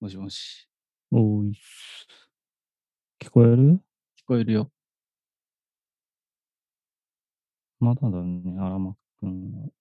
[0.00, 0.68] もしもし。
[1.10, 2.06] おーいっす。
[3.20, 3.80] 聞こえる？
[4.16, 4.70] 聞こえるよ。
[7.80, 9.77] まだだね、荒牧くんは。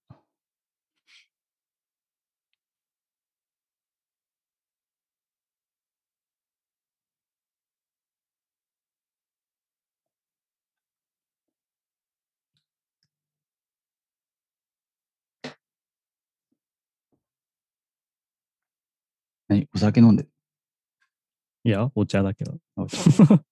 [19.47, 19.67] 何？
[19.73, 20.29] お酒飲んでる
[21.63, 22.57] いや、お茶だけど。
[22.75, 22.97] あお茶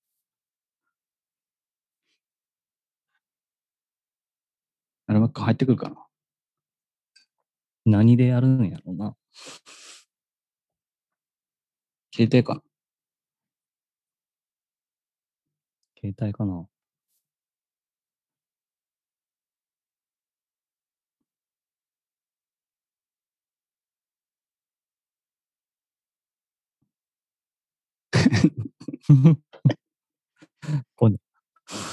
[5.08, 6.05] あれ、マック入ってくるかな
[7.86, 9.16] 何でやるんやろうな。
[12.14, 12.62] 携帯かな
[16.00, 16.68] 携帯かな。
[30.96, 31.16] こん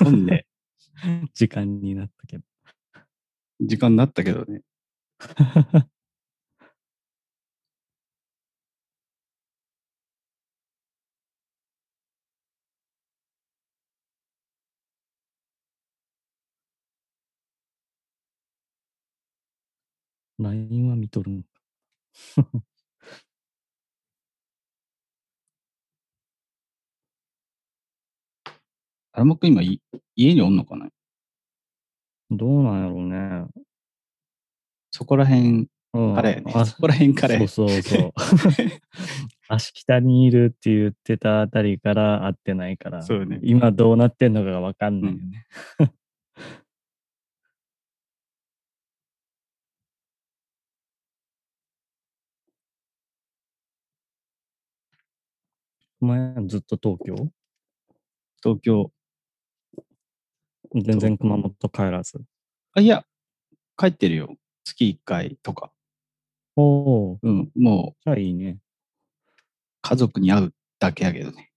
[0.07, 0.47] 飲んで、
[1.34, 2.45] 時間になったけど。
[3.61, 4.62] 時間になったけどね。
[20.39, 21.45] LINE は見とるん
[22.37, 22.47] あ
[29.21, 29.81] れ、マック今い、
[30.17, 30.89] 家におんのかな？
[32.31, 33.47] どうなんやろうね。
[34.91, 36.53] そこら辺うんからやね。
[36.55, 38.13] あそこら辺からやそうそうそう。
[39.49, 45.47] 足北にいるって言ってたあたりから会ってないから、そうね今どうなってんのかがわかんないよね。
[56.01, 57.15] お前ずっと東京？
[58.43, 58.91] 東京。
[60.75, 62.21] 全然熊本帰らず。
[62.75, 63.05] あ、いや、
[63.77, 64.34] 帰ってるよ。
[64.65, 65.72] 月1回とか。
[66.56, 66.62] お
[67.12, 68.59] お、うん、もうじゃあいいね。
[69.83, 71.50] 家族に会うだけやけどね。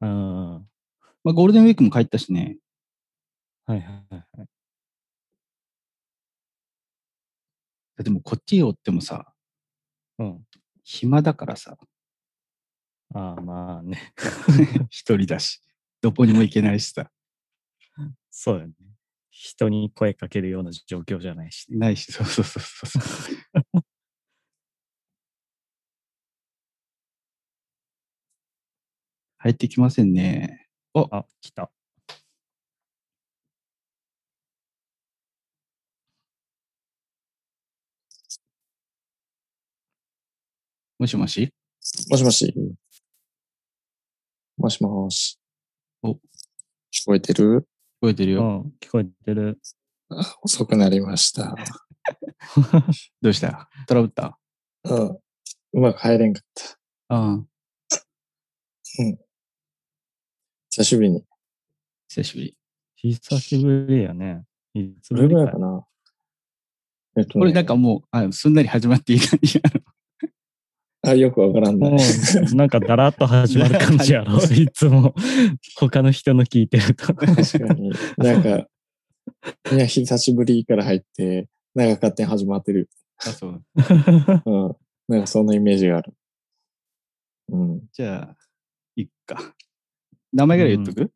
[0.00, 0.60] あ
[1.24, 2.58] まあ、ゴールデンウィークも帰ったしね。
[3.66, 4.48] あ、はいはいはいはい。
[8.02, 9.32] でもこっちおってもさ、
[10.18, 10.44] うん。
[10.82, 11.76] 暇だからさ、
[13.14, 14.12] ああ、まあね。
[14.90, 15.62] 一人だし、
[16.00, 17.10] どこにも行けないしさ、
[18.36, 18.72] そうよね。
[19.30, 21.78] 人に声かけるような状況じゃないし、ね。
[21.78, 23.36] ないし、そうそうそうそうそう。
[29.38, 30.68] 入ってきませんね。
[30.94, 31.70] あ、来た。
[40.98, 41.52] もしもし？
[42.10, 42.54] もしもし。
[44.58, 45.38] もしもし。
[46.02, 46.18] お聞
[47.06, 47.62] こえてる？
[47.62, 47.73] 聞
[48.04, 48.42] こえてるよ。
[48.64, 49.58] うん、聞こえてる。
[50.10, 51.54] あ 遅くなりました。
[53.22, 53.70] どうした？
[53.88, 54.38] トラブった？
[54.84, 55.08] うん。
[55.08, 56.78] うまく入れんかった。
[57.08, 57.44] ああ、
[60.70, 61.24] 久しぶりに。
[62.08, 62.56] 久しぶり。
[62.96, 64.44] 久しぶりやね。
[64.74, 65.86] いつどれぶりかぐらいかな
[67.16, 69.80] えっと、ね、これなんかもう、あすんなり始まっていい感じやろ。
[71.06, 71.90] あ、よくわからんな。
[71.90, 74.38] もう、なんかだらっと始まる感じやろ。
[74.38, 75.14] いつも、
[75.76, 77.14] 他の人の聞いてると。
[77.14, 77.90] 確かに。
[78.16, 78.66] なんか、
[79.72, 82.88] いや、久しぶりから入って、なんか勝手に始まってる。
[83.18, 83.62] あ、そう。
[84.46, 84.76] うん。
[85.08, 86.14] なんかそんなイメージがある。
[87.50, 87.80] うん。
[87.92, 88.36] じゃあ、
[88.96, 89.54] いっか。
[90.32, 91.12] 名前ぐらい言っとく、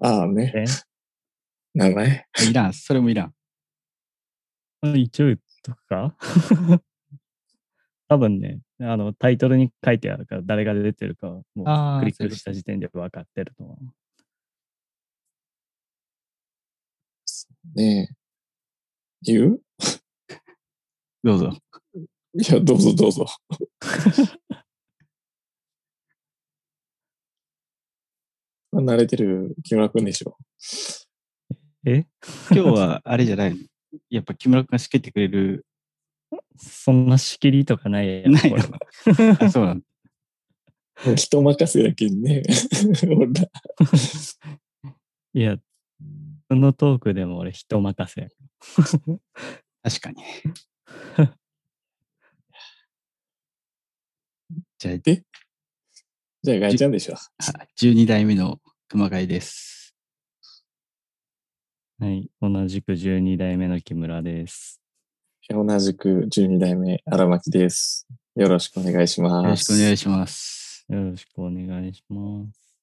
[0.00, 0.52] ああね。
[0.54, 0.64] え？
[1.74, 2.26] 名前？
[2.50, 3.34] いらん、それもいらん。
[4.96, 6.16] 一応言っとくか？
[8.08, 13.84] 多分ね、あの、タイトルに書いてあるから、誰が出てるかはもうクリックした時点で分かってると思う。
[17.74, 18.14] ねえ。
[19.22, 19.60] 言う？
[21.24, 21.50] どうぞ。
[21.94, 22.06] い
[22.52, 23.26] や、どうぞどうぞ。
[28.70, 30.36] まあ慣れてる木村くんでしょ。
[31.84, 32.06] え？
[32.52, 33.56] 今日はあれじゃないの？
[34.10, 35.66] やっぱ木村君が仕切ってくれる。
[36.56, 38.32] そんな仕切りとかないやん。
[38.32, 38.54] ない
[39.40, 39.86] あ、そうなんだ。
[41.14, 42.42] 人任せやけんね。
[43.04, 43.50] 俺ら
[45.34, 45.56] いや、
[46.48, 48.28] そのトークでも俺人任せや
[49.82, 50.22] 確かに。
[54.78, 57.14] じゃあ、じゃあ、ガイちゃんでしょ。
[57.14, 57.18] あ
[57.76, 59.94] 12代目の熊谷です。
[61.98, 62.30] はい。
[62.40, 64.80] 同じく12代目の木村です。
[65.48, 68.06] 同じく12代目荒牧です。
[68.34, 69.44] よろしくお願いします。
[69.44, 70.84] よろしくお願いします。
[70.88, 72.76] よろしくお願いします。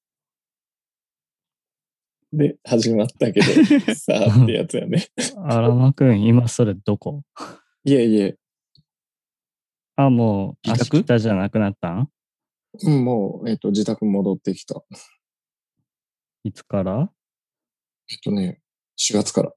[2.31, 3.45] で、始まったけど、
[3.94, 5.06] さあってやつやね。
[5.36, 7.24] あらまくん、今それどこ？
[7.83, 8.38] いえいえ、
[9.98, 11.19] あ、もう、自宅？
[11.19, 12.09] じゃなくなったん？
[12.81, 14.83] うんもう、えっ、と、自宅戻ってきた。
[16.45, 17.12] いつから？
[18.09, 18.62] えっとね、
[18.98, 19.54] 4月から。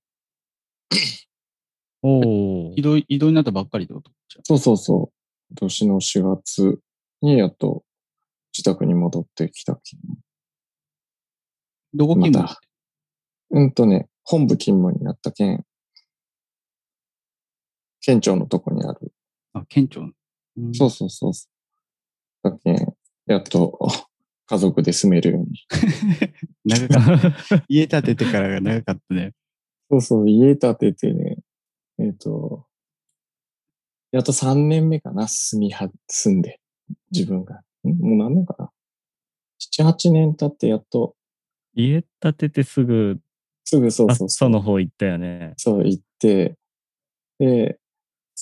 [2.09, 2.83] おお移。
[2.83, 4.11] 動、移動になったばっかりってこと？
[4.45, 5.13] そうそうそう。
[5.51, 6.81] 今年の4月
[7.23, 7.85] にやっと
[8.57, 9.81] 自宅に戻ってきた。
[11.95, 12.61] どこ勤務また
[13.51, 15.65] うんとね、本部勤務になったけん、
[18.01, 19.13] 県庁のとこにある。
[19.53, 20.03] あ、県庁。
[20.03, 21.33] うんそうそうそう。
[22.43, 22.95] だけん、
[23.27, 23.79] やっと
[24.47, 25.67] 家族で住めるように。
[26.65, 27.65] 長かった。
[27.69, 29.33] 家建ててからが長かったね。
[29.91, 31.36] そうそう、家建ててね、
[31.99, 32.67] えっ、と、
[34.13, 36.61] やっと3年目かな、住みは、住んで、
[37.11, 37.63] 自分が。
[37.85, 37.89] ん？
[37.99, 38.71] もう何年かな
[39.59, 41.15] ?7、8年経ってやっと、
[41.75, 43.19] 家建ててすぐ、
[43.65, 45.55] すぐそうあそうその方行ったよね。
[45.57, 46.57] そう行って、
[47.39, 47.79] で、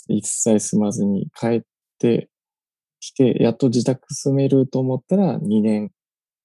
[0.08, 1.62] 一切住まずに帰っ
[1.98, 2.28] て
[3.00, 5.90] きて、やっと自宅住めると思ったら2年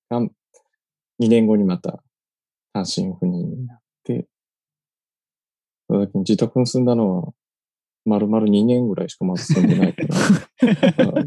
[0.09, 0.31] 間、
[1.19, 2.03] 2年後にまた
[2.73, 4.27] 単身赴任になって、
[5.89, 7.33] 自宅に住んだのは、
[8.05, 11.25] 丸々2年ぐらいしかまだ住んでないから。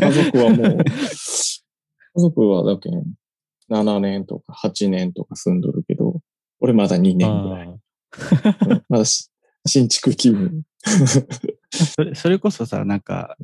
[0.10, 3.04] 家族はもう、家族はだけん
[3.70, 6.20] 7年とか8年とか住んどるけど、
[6.60, 7.80] 俺まだ2年ぐらい。
[8.88, 9.30] まだし
[9.66, 10.62] 新築気分。
[11.94, 13.36] それ、それこそさ、なんか、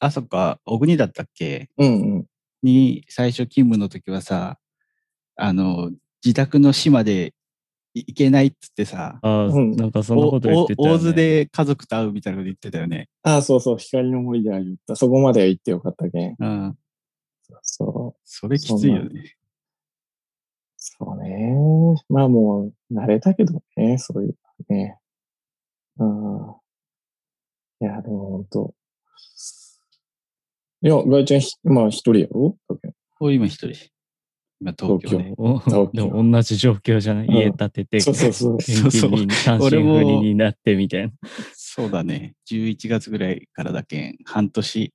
[0.00, 1.68] あそっか、小国だったっけ？
[1.78, 2.26] うんうん。
[2.62, 4.58] に最初勤務の時はさ、
[5.36, 5.90] あの、
[6.24, 7.32] 自宅の島で
[7.94, 10.94] 行けないっつってさ、ああ、うんなんかそんなこと言ってたよ、ね。
[10.94, 13.08] お大津で家族と会うみたいなこと言ってたよね。
[13.22, 14.96] ああ、そうそう、光の森では言った。
[14.96, 16.36] そこまでは行ってよかったけん。
[16.38, 16.78] うん。
[17.62, 18.20] そう。
[18.24, 19.34] それきついよね。
[20.76, 21.56] そうね。
[22.08, 24.36] まあもう、慣れたけどね、そういう
[24.70, 24.98] のね。
[25.98, 26.54] うん。
[27.82, 28.74] いや、でも本当
[30.82, 32.56] いや、ガイちゃんひ、まあ一人やろ？
[33.20, 33.90] 今一人。
[34.60, 35.34] 今東京で。
[35.38, 38.54] お東京 でも同じ状況じゃない、うん家建てて、そうそうそう。
[38.60, 41.12] 転勤に単身赴任になってみたいな。
[41.54, 42.34] そうだね。
[42.46, 44.92] 11月ぐらいからだけん、半年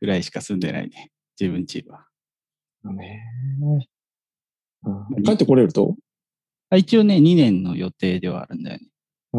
[0.00, 1.10] ぐらいしか住んでないね。
[1.40, 2.06] 自分家は。
[2.94, 3.22] ね
[3.64, 5.96] うん帰ってこれると？
[6.70, 8.86] あ一応ね、2年の予定ではあるんだよね。
[9.32, 9.38] ああ。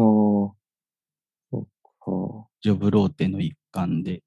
[1.50, 1.64] そっ
[2.00, 2.48] か。
[2.62, 4.22] ジョブローテの一環で。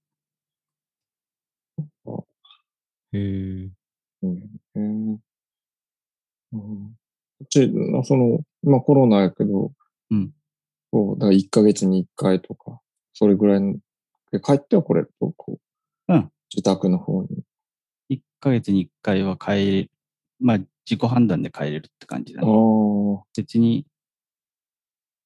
[3.14, 3.70] へえ。
[4.24, 5.20] うんうん
[6.54, 6.96] うん
[7.50, 9.72] ち、なその、まあコロナやけど、
[10.10, 10.32] うん。
[10.92, 12.80] そう、だから1ヶ月に1回とか、
[13.14, 13.76] それぐらいの、
[14.32, 15.60] で帰ってはこれると、こ
[16.08, 17.44] う、うん自宅の方に。
[18.10, 19.92] 1ヶ月に1回は帰。
[20.40, 23.24] まあ、自己判断で帰れるって感じだああ、ね。
[23.36, 23.86] 別に、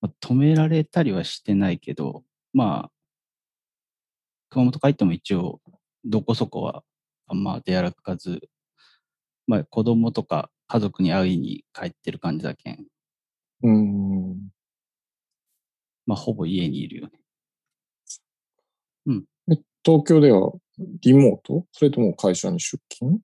[0.01, 2.23] まあ止められたりはしてないけど、
[2.53, 2.91] まあ、
[4.49, 5.61] 熊本帰っても一応、
[6.03, 6.83] どこそこは
[7.27, 8.41] あんま出歩かず、
[9.51, 12.85] まあ、子供とか家族に会いに帰ってる感じだけん、
[13.63, 14.49] うん。
[16.05, 17.11] まあ、ほぼ家にいるよね。
[19.51, 20.53] え東京では
[21.01, 21.65] リモート？
[21.73, 23.15] それとも会社に出勤？
[23.15, 23.19] えっ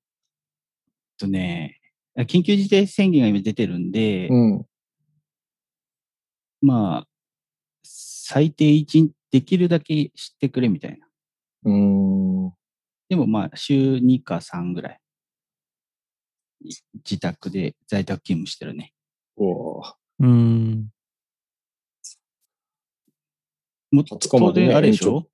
[1.18, 1.80] とね、
[2.18, 4.66] 緊急事態宣言が今出てるんで、うん。
[6.62, 7.08] まあ、
[7.84, 11.08] 最低1日できるだけ知ってくれみたいな。
[11.64, 12.52] うん。
[13.08, 15.07] でもまあ、週2か3ぐらい、い
[16.64, 18.94] 自宅で在宅勤務してるね。
[19.38, 19.46] う
[19.80, 20.90] わうん。
[23.92, 25.30] も20日ま当であれでしょ？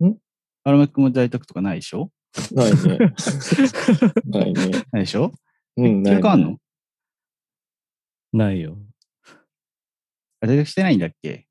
[0.00, 0.18] 延ん？
[0.64, 2.10] 荒牧君も在宅とかないでしょ？
[2.52, 2.98] ないね。
[4.26, 4.70] ないね。
[4.92, 5.32] ないでしょ？
[5.76, 6.58] うん、ない、休暇あんの？
[8.32, 8.76] ないよ。
[10.40, 11.46] あ在宅してないんだっけ？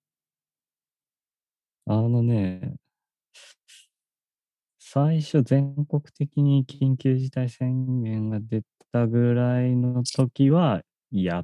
[1.85, 2.75] あのね、
[4.89, 8.61] 最初全国的に緊急事態宣言が出
[8.93, 11.43] たぐらいの時は、や、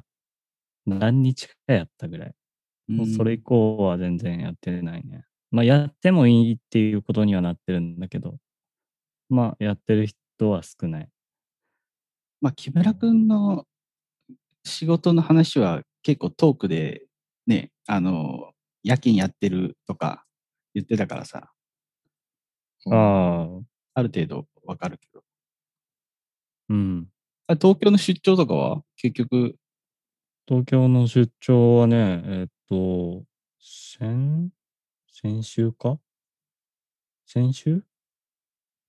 [0.86, 2.34] 何日かやったぐらい。
[2.88, 5.26] もうそれ以降は全然やってないね。
[5.50, 8.38] まあやってもいいっていうことにはなってるんだけど、
[9.28, 11.08] まあやってる人は少ない。
[12.40, 13.66] まあ、木村君の
[14.64, 17.04] 仕事の話は結構トークで
[17.46, 20.24] ね、あの、夜勤やってるとか
[20.74, 21.53] 言ってたからさ、うん
[22.90, 23.48] あ
[23.94, 25.22] あ、ある程度わかるけど。
[26.70, 27.08] うん。
[27.46, 28.82] あ東京の出張とかは？
[28.96, 29.56] 結局、
[30.46, 33.24] 東京の出張はね、えっと、
[33.60, 34.50] 先、
[35.10, 35.98] 先週か？
[37.26, 37.82] 先週？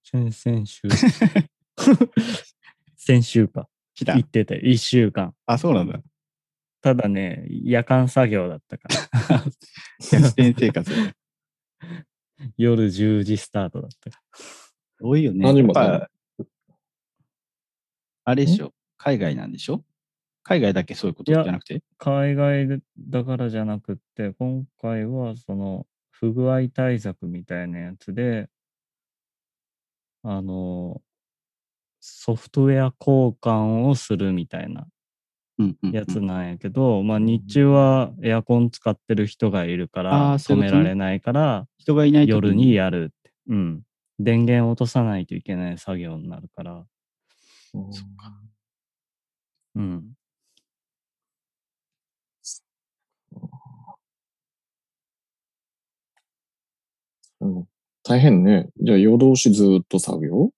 [0.04, 0.82] 先々週？
[2.98, 3.68] 先週か。
[3.94, 4.26] 来た行。
[4.26, 5.34] ってて、1週間。
[5.46, 6.00] あ、そうなんだ。
[6.82, 8.88] ただね、夜間作業だったか
[9.30, 9.44] ら。
[10.12, 10.92] 逆転生活。
[12.58, 14.10] 夜10時スタートだった。
[14.12, 14.18] か
[15.02, 15.40] 多いよね。
[15.44, 16.10] 何時までやっぱ
[18.26, 18.74] あれでしょ？
[18.98, 19.84] 海外なんでしょ？
[20.44, 21.76] 海外だけそういうことじゃなくて？
[21.76, 21.80] ら。
[21.98, 28.50] 海外だからじゃなくって、今回はその不具合対策みたいなやつで、
[30.24, 31.02] あの、
[32.00, 34.88] ソフトウェア交換をするみたいな
[35.92, 43.32] やつなんやけど、まあ日中はエアコン使ってる人がいるかあら止められないから、人がいない時夜にやるって。
[43.50, 43.84] うん。
[44.20, 46.86] 電源を落とさないといけない作業になるから。
[47.74, 48.34] うんそっか
[49.76, 50.14] うん。
[57.42, 57.68] うん
[58.04, 58.70] 大変ね。
[58.80, 60.52] じゃあ夜通しずーっと作業？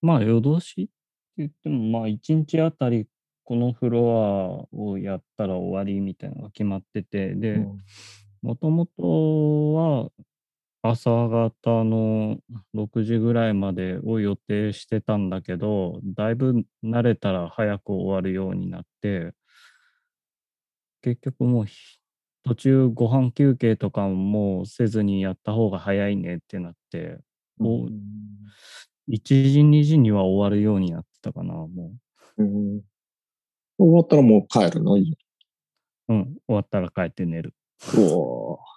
[0.00, 0.88] まあ夜通し？
[1.40, 3.06] 言っても、まあ一日あたり
[3.44, 7.78] このフロアをやったら終わりみたいなのが決まってて、で、うん。
[8.42, 10.10] もともとは
[10.82, 12.38] 朝方の
[12.74, 19.34] 6時ぐらいまでを予定してたんだけど、だいぶ慣れたら早く終わるようになって、
[21.02, 21.98] 結局もうひ
[22.44, 27.18] 途中ご飯休憩とかもせずにやった方が早いねってなって、
[27.58, 28.00] おうん
[29.08, 31.92] 1時、2時には終わるようになってたかな、も
[32.38, 32.80] うん
[33.78, 34.94] 終わったらもう帰るの？
[34.94, 35.04] う。
[36.08, 37.54] うん、終わったら帰って寝る。
[37.96, 38.70] うおー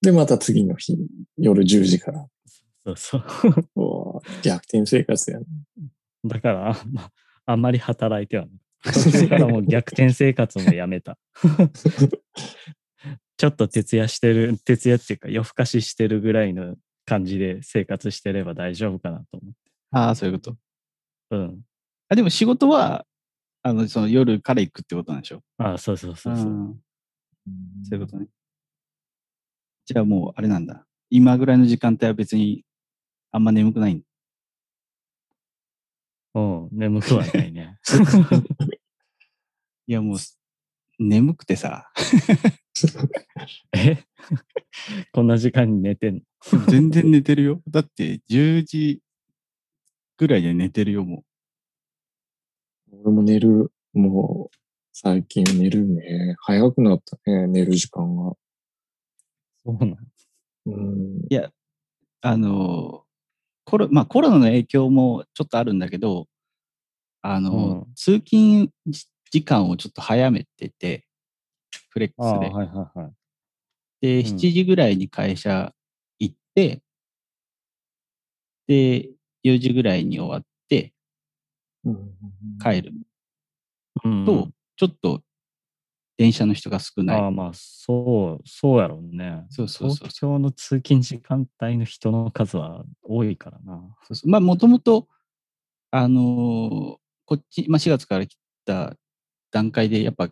[0.00, 0.96] で、また次の日、
[1.36, 2.26] 夜10時から。
[2.84, 3.22] そうそう。
[3.76, 5.46] うおー逆転生活やね。
[6.24, 7.10] だから、あんま
[7.46, 8.58] あんまり働いてはない。
[8.92, 11.18] 途中からもう逆転生活もやめた。
[13.36, 19.56] ちょっと徹夜してる、徹夜っていうか夜更かししてるぐらいの感じで生活してれば大丈夫かなと思って。
[19.90, 20.56] ああ、そういうこと。
[21.30, 21.60] うん。
[22.08, 23.04] あ、でも仕事は、
[23.62, 25.42] あの、その夜から行くってことなんでしょ？
[25.58, 26.46] ああ、そうそうそうそう。
[26.46, 26.80] ん
[27.84, 28.28] そういうことね。
[29.86, 30.86] じゃあもう、あれなんだ。
[31.10, 32.64] 今ぐらいの時間帯は別に、
[33.32, 33.94] あんま眠くない？
[33.94, 34.02] ん
[36.34, 37.78] うん、眠くはないね。
[39.86, 40.18] いや、もう、
[40.98, 41.90] 眠くてさ、
[43.72, 43.98] え？
[45.12, 46.66] こんな時間に寝てんの？
[46.66, 47.62] 全然寝てるよ。
[47.68, 49.00] だって、10時
[50.18, 51.24] ぐらいで寝てるよ、も
[52.92, 53.70] 俺も寝る。
[53.92, 54.56] もう、
[54.92, 56.36] 最近寝るね。
[56.40, 58.34] 早くなったね、寝る時間が。
[59.64, 59.96] そうなの
[60.66, 61.18] うん。
[61.18, 61.26] う。
[61.30, 61.50] いや、
[62.20, 63.04] あの、
[63.64, 66.26] コロ、まあコロナの影響もちょっとあるんだけど、
[67.22, 68.70] あの、うん通勤
[69.30, 71.06] 時間をちょっと早めてて、
[71.90, 72.48] フレックスで。
[72.48, 73.12] はいはいはい。
[74.00, 75.72] で、うん7時ぐらいに会社
[76.18, 76.82] 行って、
[78.66, 79.10] で、
[79.42, 80.92] 4時ぐらいに終わって
[81.84, 82.10] うん
[82.62, 82.92] 帰る
[84.04, 85.22] うん、と、ちょっと
[86.18, 87.20] 電車の人が少ない。
[87.20, 89.46] ああ、まあ、そう、そうやろうね。
[89.50, 93.80] そうそうそうそう東京の通勤時間帯の人の数は多いからな。
[94.02, 95.08] そうそうまあ、もともと、
[95.90, 98.96] あのーこっち、まあ、4月から来た
[99.50, 100.30] 段階で、やっぱ、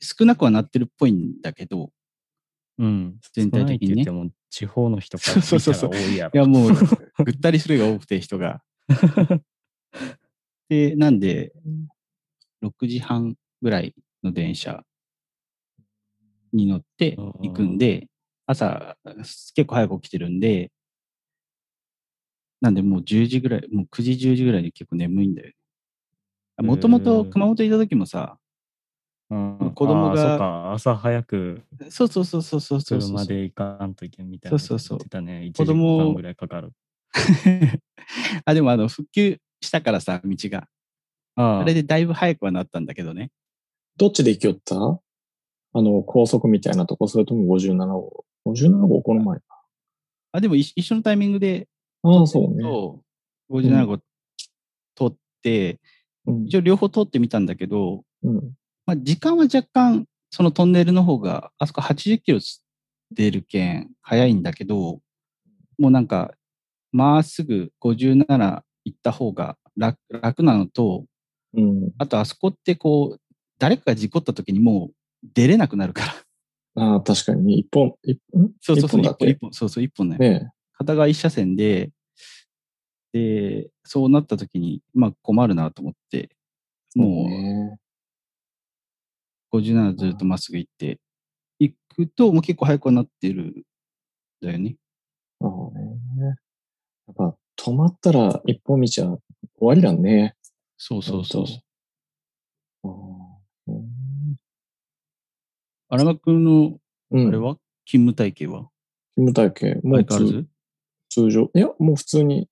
[0.00, 1.90] 少なくはなってるっぽいんだけど、
[2.82, 3.16] うん。
[3.32, 6.30] 全体的にねも、地方の人から見たら多いやろ。
[6.34, 6.72] いや、もう、
[7.24, 8.60] ぐったりするが多くて、人が。
[10.68, 11.52] で、なんで、
[12.60, 14.84] 6時半ぐらいの電車
[16.52, 18.08] に乗って行くんで、
[18.46, 18.96] 朝、
[19.54, 20.72] 結構早く起きてるんで、
[22.60, 25.54] なんでもう10時ぐらい、もう9時、10時ぐらいに結構眠いんだよね。
[26.58, 28.38] もともと熊本いた時もさ、
[29.32, 34.58] うん子供がそうか、朝早くそうそうそうそうそうそう車で行かんといけんみたいな。
[34.58, 35.40] そうそうそう言ってたね。
[35.46, 36.72] 1子時供間ぐらいかかる。
[38.44, 40.68] あ、でもあの、復旧したからさ、道が。
[41.34, 43.30] あああれでだいぶ早くはなったんだけどね。
[43.96, 44.76] どっちで行きよった？
[45.74, 49.02] あの、高速みたいなとこ、それとも57号？57号？
[49.02, 49.38] この前。
[50.32, 51.68] あ、でも一一緒のタイミングで、
[52.02, 52.62] ああ、そうね。
[52.62, 53.00] と
[53.50, 54.02] 57号通
[55.06, 55.80] って、
[56.26, 58.54] うん一応両方通ってみたんだけど、うん。
[58.86, 62.38] まあ、時間は若干、そのトンネルの方が、あそこ80キロ
[63.12, 65.00] 出るけん、早いんだけど、
[65.78, 66.32] もうなんか、
[66.92, 71.06] まっすぐ57行った方が楽楽なのと、
[71.54, 71.90] うん。
[71.98, 73.20] あとあそこってこう、
[73.58, 74.94] 誰かが事故った時にもう
[75.34, 76.84] 出れなくなるから。
[76.84, 77.54] ああ、確かにね。
[77.54, 80.18] 一本、一本そうそうそう、一本本そうそう、一本ね。
[80.18, 81.90] ね片側一車線で、
[83.12, 86.30] で、そうなった時に、まあ困るなと思って、
[86.94, 87.51] もうね
[89.52, 90.98] 57ずっとまっすぐ行って、
[91.58, 93.62] 行くと、もう結構早くはなってるん
[94.40, 94.76] だよね。
[95.40, 96.34] ああね。
[97.12, 99.18] っぱ止まったら一本道は
[99.58, 100.34] 終わりだね。
[100.78, 101.46] そうそうそう
[105.88, 106.78] 荒間くんの、
[107.10, 107.28] うん。
[107.28, 107.56] あれは、
[107.86, 108.70] 勤務体系は？
[109.14, 110.48] 勤務体系、もう通相変わらず？
[111.10, 111.50] 通常。
[111.54, 112.48] いや、もう普通に、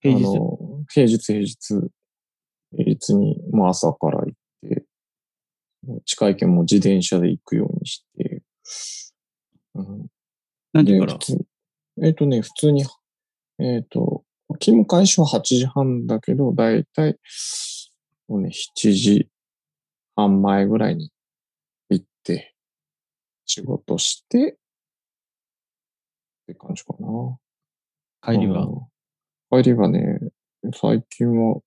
[0.00, 0.24] 平日？
[0.88, 1.58] 平日平日、
[2.72, 4.24] 平日に、もう朝から
[6.04, 8.42] 近い県も自転車で行くようにして、
[9.74, 10.08] うん、で、
[10.72, 11.18] 何時から？
[12.02, 12.84] えっ、とね、普通に、
[13.58, 14.24] えっ、と、
[14.60, 17.16] 勤務開始は8時半だけど、だいたい、
[18.28, 19.28] もうね、7時
[20.16, 21.10] 半前ぐらいに
[21.90, 22.54] 行って、
[23.46, 24.56] 仕事して、っ
[26.46, 27.38] て感じかな。
[28.22, 28.66] 帰りは？
[28.66, 29.62] うん。
[29.62, 30.18] 帰りはね、
[30.74, 31.60] 最近は、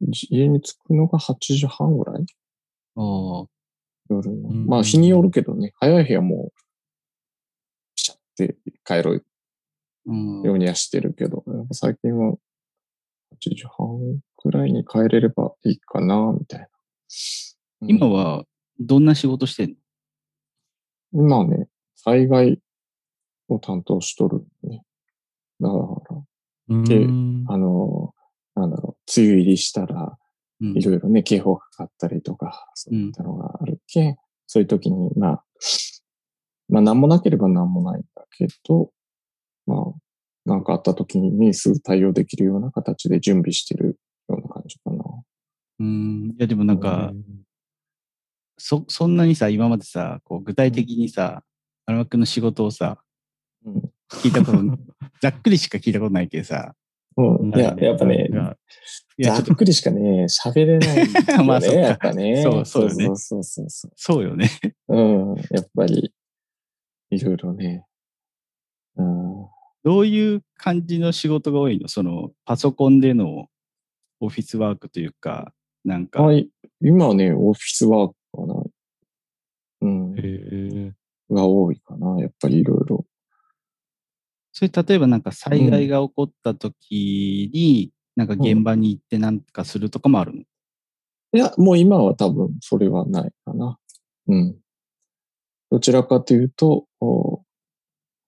[0.00, 2.24] じ家に着くのが8時半ぐらい？
[2.96, 3.00] あ
[3.44, 3.46] あ、
[4.10, 4.48] 夜の。
[4.48, 6.60] うんまあ日によるけどね、早い日はもう、
[7.94, 9.24] ピシャって帰る
[10.06, 10.42] うん。
[10.42, 12.36] ようにはしてるけど、やっぱ最近は8
[13.40, 16.66] 時半くらいに帰れればいいかな、みたいな。
[17.82, 18.44] うん今は、
[18.80, 19.70] どんな仕事してん
[21.12, 21.22] の？
[21.24, 22.60] 今はね、災害
[23.48, 24.82] を担当しとるね。
[25.60, 25.74] だか
[26.68, 27.44] ら、うでん。
[27.48, 28.14] あの、
[28.54, 30.10] なんだろう、梅雨入りしたら、うん
[30.60, 35.44] いろいろね、警報かかったりとか、そういったのがあるけん、そういう時に、まあ、
[36.68, 38.90] まあ、なんもなければなんもないんだけど、
[39.66, 39.92] まあ、
[40.46, 43.98] なんかあった時にね、すぐ対応できるような形で準備してる
[44.28, 45.04] ような感じかな。
[45.80, 46.30] うん。
[46.30, 47.12] いや、でもなんか、
[48.56, 51.42] そ、そんなにさ、今までさ、こう具体的にさ、
[51.84, 52.98] 荒間くんの仕事をさ、
[53.64, 53.82] うん。
[54.08, 54.58] 聞いたこと、
[55.20, 56.74] ざっくりしか聞いたことないけどさ、
[57.18, 58.56] うん、いや、やっぱね、が
[59.18, 61.12] いや、ざっくりしかね、喋れないよね、
[61.44, 62.42] まあそっかやっぱね。
[62.42, 63.92] そうそうよねそうそうそうそう。
[63.96, 64.50] そうよね。
[64.88, 66.12] うん、やっぱり、
[67.10, 67.86] いろいろね。
[68.96, 69.46] うん。
[69.84, 71.88] どういう感じの仕事が多いの？
[71.88, 73.46] その、パソコンでの
[74.20, 76.50] オフィスワークというか、なんか、はい。
[76.82, 78.62] 今はね、オフィスワークかな。
[79.82, 80.14] うん。
[80.18, 80.92] へえ。
[81.30, 82.20] が多いかな。
[82.20, 83.06] やっぱりいろいろ。
[84.58, 90.44] それ例えばなんか災害が起こった時に、なんか現場に行ってなんかするとかもあるの、い
[91.38, 93.78] や、もう今は多分それはないかな。
[94.28, 94.56] うん。
[95.70, 97.42] どちらかというと、お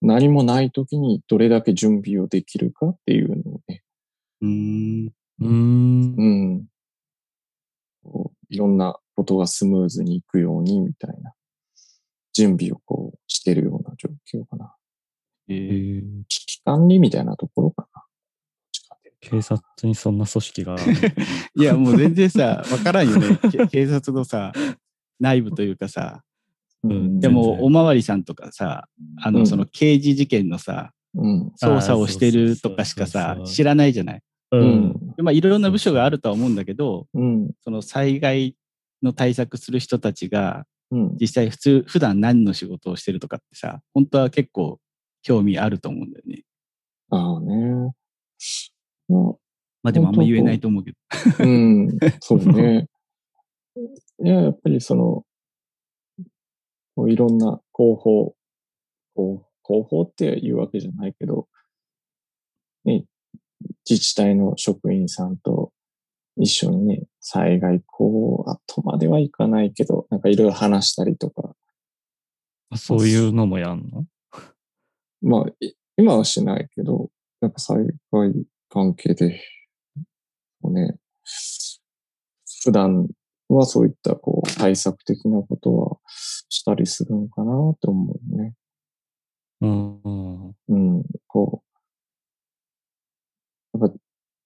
[0.02, 3.82] 何もない時にどれだけ準備をできるかっていうのをね、
[4.42, 4.48] うー
[5.06, 5.12] ん。
[5.40, 6.14] うん。
[6.14, 6.66] うん。
[8.50, 11.32] いろんなことがスムーズにいくようにみたいな
[12.34, 14.74] 準備をこうしてるような状況かな。
[15.48, 18.04] えー危機管理みたいなところかな。
[19.20, 20.76] 警察にそんな組織が。
[21.58, 23.38] いや、もう全然さ、わからんよね。
[23.50, 24.52] け 警察のさ、
[25.18, 26.22] 内部というかさ、
[26.84, 31.52] うんでも、おまわりさんとかさ、あの、うんその刑事事件のさ、うん。
[31.60, 34.22] 捜査をしてるとかしかさ知らないじゃない？
[34.52, 34.58] う。
[34.58, 37.50] うんまあ、いろんな部署があるとは思うんだけど、うん。
[37.62, 38.54] その災害
[39.02, 41.16] の対策する人たちが、うん。
[41.20, 44.78] 実際普通、普段何の仕事をしてるとかってさ、本当は結構
[45.22, 46.42] 興味あると思うんだよね。
[47.10, 47.92] ああね。
[49.08, 49.34] まあ
[49.82, 50.96] まあでもあんま言えないと思うけど。
[51.44, 52.88] うん、そうね。
[54.24, 55.24] いや、やっぱりその、
[56.96, 58.34] こういろんな広報、
[59.14, 61.48] こう広報っていうわけじゃないけど、
[62.84, 63.04] ね、
[63.88, 65.72] 自治体の職員さんと
[66.36, 71.54] 一緒にね、災害こう、後まではいかないけど、なんかいろいろ話したりとか、
[72.76, 74.04] そういうのもやんの？
[75.22, 77.78] まあ、い今はしないけど、やっぱ災
[78.12, 78.32] 害
[78.70, 79.40] 関係で、
[80.62, 80.96] こうね、
[82.62, 83.08] 普段
[83.48, 85.98] はそういったこう対策的なことは
[86.48, 88.54] したりするのかなと思うね。
[89.60, 90.00] うん。
[90.02, 91.62] うんうん、こ
[93.74, 93.96] う、やっぱ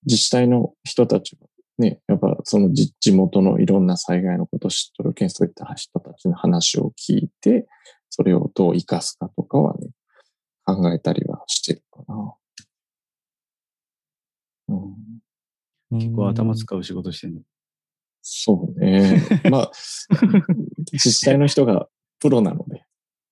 [0.06, 1.46] 自治体の人たちが
[1.78, 7.66] ね、やっぱその地地元のいろんな災害のことを知っとるけん、そういった人たちの話を聞いて、
[8.10, 9.88] それをどう活かすかとかはね、
[10.76, 12.34] 考えたりはしてるかな。
[14.68, 17.40] うん、結構頭使う仕事してるの。
[18.22, 19.22] そうね。
[19.50, 19.70] まあ、
[20.92, 21.88] 自治体の人が
[22.20, 22.84] プロなので、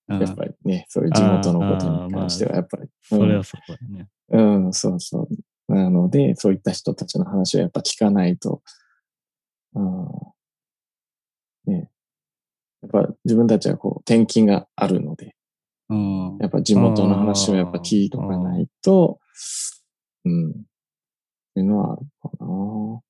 [0.09, 2.89] あやっぱりね、そういう地元のことに関しては、やっぱり。
[3.03, 4.09] それはそうだね。
[4.31, 5.29] うん、そうそ
[5.69, 5.73] う。
[5.73, 8.63] なので、そういった人たちの話をやっぱ聞かないと、
[9.75, 10.09] うん、
[11.73, 11.91] ね、
[12.83, 15.37] やっぱ自分たちはこう、転勤があるので、
[15.91, 16.39] うん。
[16.41, 19.21] やっぱ地元の話をやっぱ聞いとかないと、
[20.25, 20.53] うん、っ
[21.55, 22.07] ていうのはある
[22.39, 23.03] かな。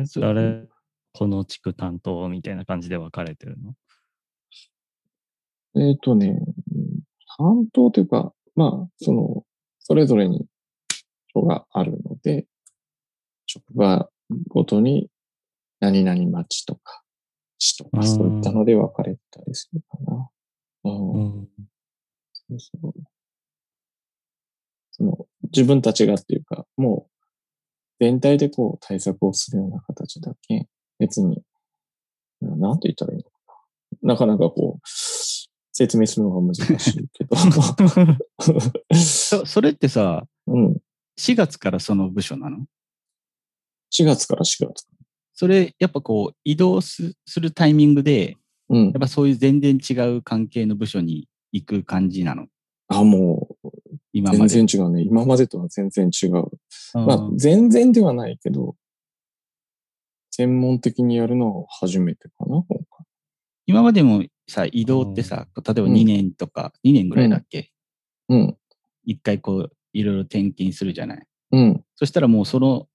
[0.00, 0.66] え、誰、
[1.12, 3.74] この地区担当みたいな感じで分かれてるの？
[5.76, 6.38] えっ、とね、
[6.74, 7.00] うん
[7.38, 9.44] 担当というか、まあ、その、
[9.80, 10.46] それぞれに
[11.34, 12.46] 書があるので、
[13.44, 14.08] 職場
[14.48, 15.10] ごとに
[15.80, 17.02] 何々町とか
[17.58, 20.28] 市とかうんそういったので分かれたりするかな。
[20.90, 21.48] うんうん。
[22.32, 22.92] そうそう
[24.92, 27.10] その自分たちがっていうか、もう
[28.00, 30.66] 全体でこう対策をするような形だけ、
[30.98, 31.42] 別に、
[32.40, 33.30] ななんて言ったらいいのか
[34.02, 34.14] な。
[34.14, 34.88] なかなかこう、
[35.72, 37.36] 説明するのが難しいけど。
[38.96, 40.76] そそれってさ、うん。
[41.18, 42.66] 4月からその部署なの
[43.90, 44.86] ？4月から4月。
[45.34, 48.36] それ、やっぱこう、移動すするタイミングで、
[48.68, 48.92] うんやっ。
[49.00, 52.46] ぱそういう全然違う関係の部署に行く感じなの？
[52.88, 53.68] あ、もう、
[54.12, 54.48] 今まで。
[54.48, 55.02] 全然違うね。
[55.02, 56.36] 今までとは全然違う。
[56.94, 58.76] うんまあ、全然ではないけど、
[60.30, 63.06] 専門的にやるのは初めてかな、今回。
[63.66, 67.72] 今までもさ、移動ってさ、例えばうん2年とか、2年ぐらいだっけ？
[68.28, 68.56] うん。
[69.04, 71.26] 一回こう、いろいろ転勤するじゃない？
[71.52, 71.84] うん。
[71.96, 72.86] そしたらもうその、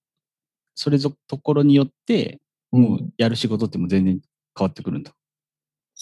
[0.74, 2.98] それぞところによって、もう。
[3.00, 4.20] うんやる仕事ってもう全然
[4.58, 5.12] 変わってくるんだ。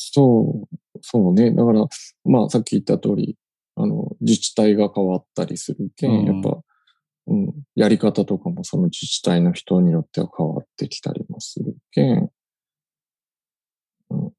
[0.02, 1.50] そう、そうね。
[1.50, 1.86] だから、
[2.24, 3.36] まあ、さっき言った通り、
[3.76, 6.60] あの、自治体が変わったりするけん、うんやっぱ、
[7.26, 12.30] うん、やり方とかもその自治体の人によっては変わってきたりもするけん、
[14.10, 14.32] うん、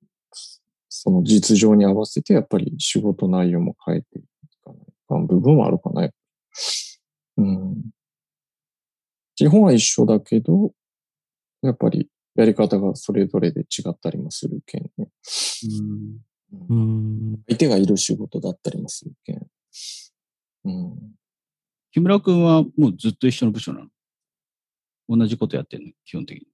[0.89, 4.21] その実情に合わせて、やっぱり仕事内容も変えてい
[4.63, 4.73] か
[5.15, 6.09] ない部分はあるかな。
[7.37, 7.91] うん。
[9.35, 10.71] 基本は一緒だけど、
[11.61, 15.09] やっぱりやり方がそれぞれで違ったりもするけんね。
[15.79, 16.31] うん
[16.69, 17.39] うん。
[17.47, 19.47] 相手がいる仕事だったりもするけん。
[20.65, 20.97] うん。
[21.91, 23.87] 木村くんはもうずっと一緒の部署なの？
[25.17, 25.91] 同じことやってるの？
[26.05, 26.47] 基本的に。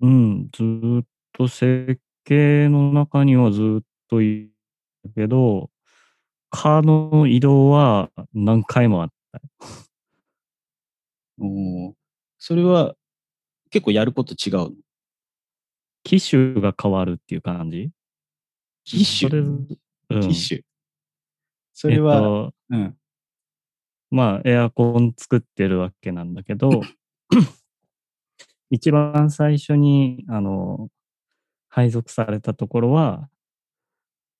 [0.00, 4.50] うん、ずーっと設計の中にはずーっといる
[5.14, 5.70] けど、
[6.50, 9.40] カーの移動は何回もあった。
[11.40, 11.94] おー
[12.38, 12.94] それは
[13.72, 14.70] 結構やること違うの？
[16.04, 17.90] 機種が変わるっていう感じ？
[18.84, 19.30] 機種？
[19.30, 19.66] それ、うん。
[20.20, 20.62] 機種？
[21.74, 22.96] それは、えっと、うん。
[24.10, 26.82] まあ、エアコン作ってるわけなんだけど、
[28.70, 30.88] 一番最初に、あの、
[31.68, 33.30] 配属されたところは、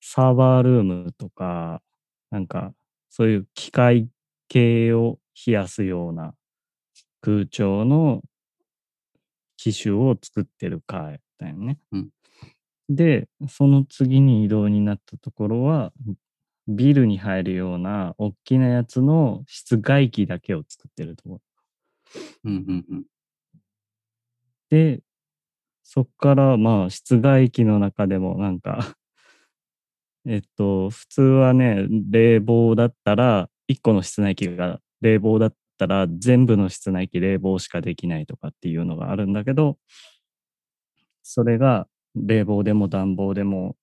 [0.01, 1.81] サーバールームとか、
[2.29, 2.73] なんか、
[3.09, 4.09] そういう機械
[4.47, 6.35] 系を冷やすような
[7.21, 8.21] 空調の
[9.63, 11.79] 機種を作ってる会やったよね。
[11.93, 12.09] うん
[12.89, 15.93] で、その次に移動になったところは、
[16.67, 21.41] ビルに入るような大きなやつの室外機だけを作ってるところ。
[22.43, 23.03] うんうんうん。
[24.69, 25.01] で、
[25.81, 28.95] そっからまあ室外機の中でもなんか
[30.27, 39.77] えっと、普通はね、冷房だったら、1個の室内機が冷房だったら、全部の室内機冷房しかできないとかっていうのがあるんだけど、
[41.23, 43.75] それが冷房でも暖房でも、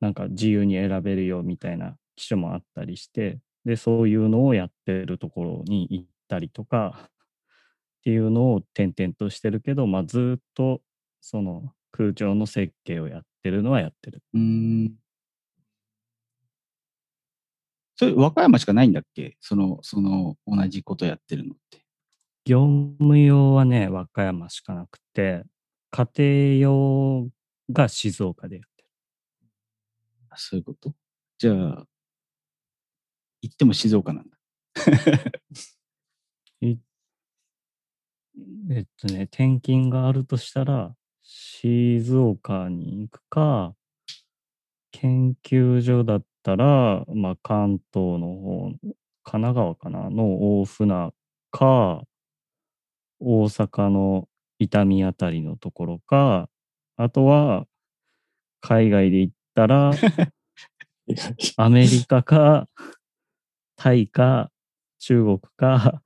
[0.00, 7.10] なんか自由に選べるよみたいな機種もあったりして、で、そういうのをやってるところに行ったりとか、
[8.00, 10.82] っていうのを転々としてるけど、まあ、ずっと
[11.22, 14.22] その空調の設計をやってるのはやってる。
[14.34, 14.92] うん。
[17.96, 19.36] それ、和歌山しかないんだっけ？
[19.40, 21.84] その、その、同じことやってるのって。
[22.46, 22.66] 業
[22.98, 25.44] 務用はね、和歌山しかなくて、
[25.92, 27.28] 家庭用
[27.72, 28.88] が静岡でやってる。
[30.30, 30.94] あそういうこと？
[31.38, 31.86] じゃあ、
[33.42, 34.36] 行っても静岡なんだ。
[36.60, 36.78] い
[38.70, 43.74] えっとね、転勤があるとしたら、静岡に行くか、
[44.92, 48.70] 研究所だったら、まあ、関東の方、
[49.22, 50.10] 神奈川かな？
[50.10, 51.10] の大船
[51.50, 52.02] か、
[53.18, 54.28] 大阪の
[54.58, 56.50] 伊丹あたりのところか、
[56.96, 57.66] あとは、
[58.60, 59.92] 海外で行ったら、
[61.56, 62.68] アメリカか、
[63.76, 64.50] タイか、
[64.98, 66.02] 中国か、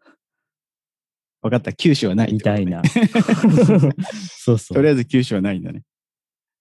[1.42, 1.72] 分かった。
[1.72, 2.83] 九州はないみたいな。
[4.37, 4.77] そうそう。
[4.77, 5.83] とりあえず九州はないんだね。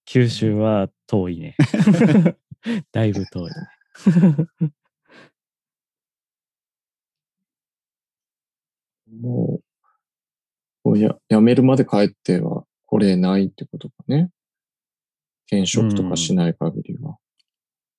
[0.06, 1.56] 九州は遠いね。
[2.92, 3.52] だいぶ遠い。
[9.22, 9.62] も
[10.86, 14.30] う、や、辞めるまで帰ってはこれないってことかね。
[15.48, 17.18] 転職とかしない限りは。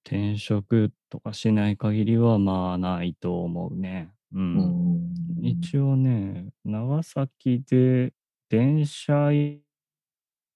[0.05, 4.11] 転職とかしない限りはまあないと思うね。
[4.33, 4.39] う。
[4.39, 4.59] うん
[5.01, 5.13] ん。
[5.43, 8.13] 一応ね、長崎で
[8.51, 9.31] 電車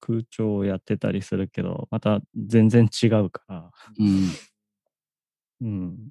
[0.03, 4.31] 空調をやってたりするけど、また全然違うから、うん。
[5.63, 6.11] うん。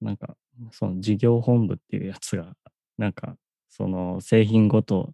[0.00, 0.36] なんか、
[0.72, 2.54] その事業本部っていうやつが、
[2.98, 3.36] なんか、
[3.70, 5.12] その製品ごと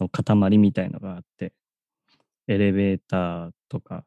[0.00, 1.52] の塊みたいのがあって、
[2.48, 4.04] エレベーターとか、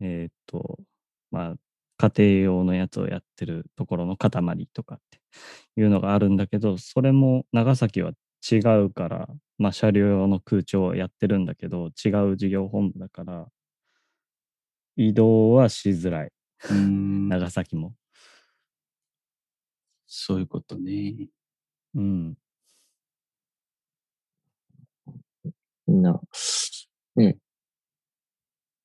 [0.00, 0.78] えっ、と、
[1.30, 1.54] まあ、
[1.98, 4.30] 家庭用のやつをやってるところの塊
[4.72, 5.20] とかって
[5.76, 8.12] いうのがあるんだけど、それも長崎は
[8.50, 9.28] 違うから、
[9.60, 13.46] まあ、車両用の空調をやってるんだけど、違う事業本部だから、
[14.96, 16.32] 移動はしづらい。
[16.70, 17.94] 長崎も。
[20.06, 21.28] そういうことね。
[21.94, 22.36] うん。
[25.86, 26.18] みんな、
[27.16, 27.36] ね、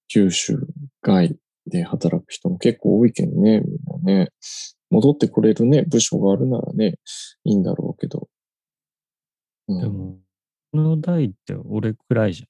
[0.10, 0.58] 九州
[1.02, 4.30] 外で働く人も結構多いけどね、みんなね。
[4.90, 6.96] 戻ってこれるね、部署があるならね、
[7.46, 8.28] いいんだろうけど。
[9.70, 10.25] うん、でも、こ
[10.76, 12.48] の代って俺くらいじゃん。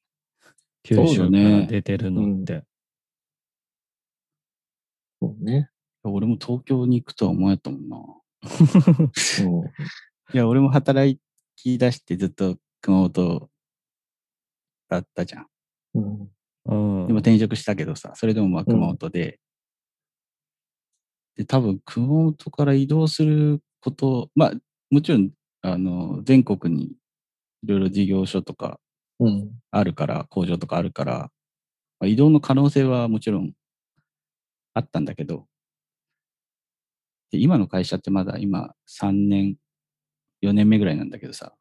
[0.83, 2.63] 九州から出てるのって。
[5.21, 5.69] そうね。
[6.03, 7.97] 俺も東京に行くとは思えたもんな。
[9.13, 9.63] そう
[10.33, 11.19] いや、俺も働
[11.55, 13.49] き出してずっと熊本
[14.89, 15.47] だったじゃん。
[15.95, 16.31] うん。
[16.65, 17.07] うん。
[17.07, 19.39] でも転職したけどさ、それでもまあうん熊本で、
[21.35, 24.53] で、多分熊本から移動すること、まあ
[24.91, 26.95] もちろん、あの、全国に
[27.65, 28.79] いろいろ事業所とか
[29.19, 29.51] うん。
[29.71, 31.31] あるから、工場とかあるから、
[31.99, 33.53] まあ、移動の可能性はもちろん
[34.73, 35.47] あったんだけど、
[37.31, 39.57] で今の会社ってまだ今3年、
[40.41, 41.55] 4年目ぐらいなんだけどさ、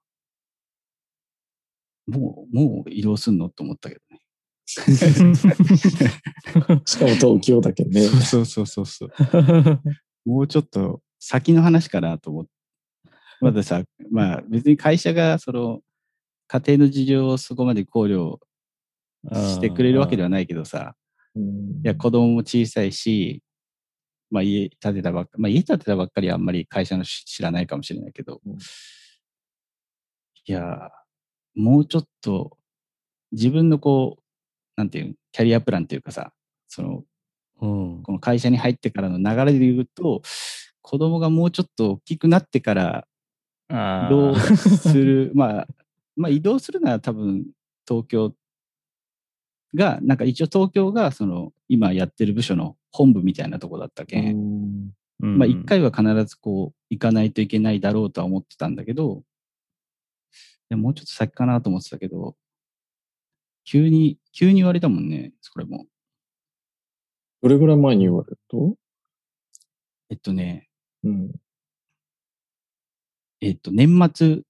[2.07, 4.21] もう、もう移動すんのと思ったけどね。
[6.85, 8.03] しかも東京だけどね。
[8.03, 9.11] そうそうそうそう。
[10.27, 12.51] もうちょっと先の話かなと思って。
[13.41, 15.81] まださ、まあ別に会社がその
[16.47, 18.39] 家庭の事情をそこまで考慮
[19.33, 20.95] してくれるわけではないけどさ、
[21.35, 21.43] うん。
[21.43, 23.43] いや子供も小さいし、
[24.31, 28.53] まあ家建てたばっか、まあ家建てたばっかりはあんまり会社のし知らないかもしれないけど、うん。
[30.47, 30.91] いや、
[31.55, 32.59] もうちょっと
[33.33, 34.23] 自分のこう、
[34.77, 36.33] なんていう、キャリアプランっていうかさ、
[36.69, 37.05] その
[37.61, 38.03] うん。
[38.03, 40.23] この会社に入ってからの流れで言うと、
[40.83, 43.07] 子供がもうちょっと大きくなってから
[43.69, 45.69] あ移動ーする、まあ、
[46.17, 47.45] まあ移動するなら多分
[47.89, 48.35] 東京
[49.75, 59.23] が、なんか一応東京がその今やってる部署の本部みたいなとこだったけん、まあ一回は必ずこう行かないといけないだろうとは思ってたんだけど、
[60.71, 62.37] でもうちょっと先かなと思ってたけど、
[63.65, 65.87] 急に、急に言われたもんね、それも。
[67.43, 68.75] どれぐらい前に言われると
[70.11, 70.69] えっとね、
[71.03, 71.33] うん。
[73.41, 74.43] えっと、年末、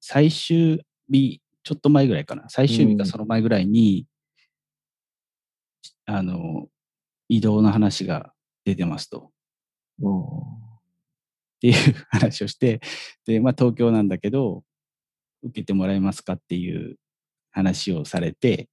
[0.00, 2.48] 最終日、ちょっと前ぐらいかな。
[2.48, 4.06] 最終日うんかその前ぐらいに、
[6.06, 6.68] あの、
[7.28, 8.32] 移動の話が
[8.64, 9.30] 出てますと。
[10.02, 10.06] あ
[11.58, 11.74] っていう
[12.10, 12.80] 話をして、
[13.26, 14.62] で、まあ東京なんだけど、
[15.42, 16.96] 受けてもらえますかっていう
[17.50, 18.68] 話をされて、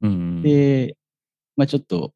[0.00, 0.42] うん。
[0.42, 0.96] で、
[1.56, 2.12] まあちょっと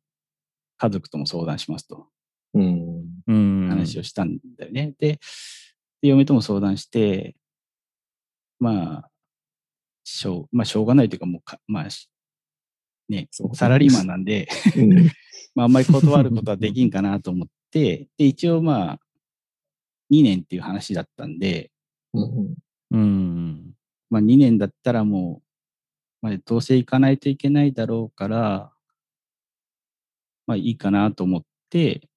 [0.78, 2.06] 家族とも相談しますと
[2.54, 3.04] うん。
[3.26, 4.94] うん、話をしたんだよね。
[4.98, 5.18] で、
[6.02, 7.36] で嫁とも相談して、
[8.60, 9.10] まあ、
[10.04, 12.08] しょう、まあしょうがないというかもうか、まあし、
[13.08, 14.90] ねサラリーマンなんで、うん。
[15.54, 19.00] まああんまり断ることはできんかなと思って、 で、一応まあ、
[20.10, 21.70] 2年っていう話だったんで、
[22.12, 22.54] うん。
[22.90, 23.74] うん。
[24.10, 25.42] まあ2年だったらも
[26.22, 28.72] う、まあどうせ行かないといけないだろうから、
[30.46, 32.08] まあいいかなと思って、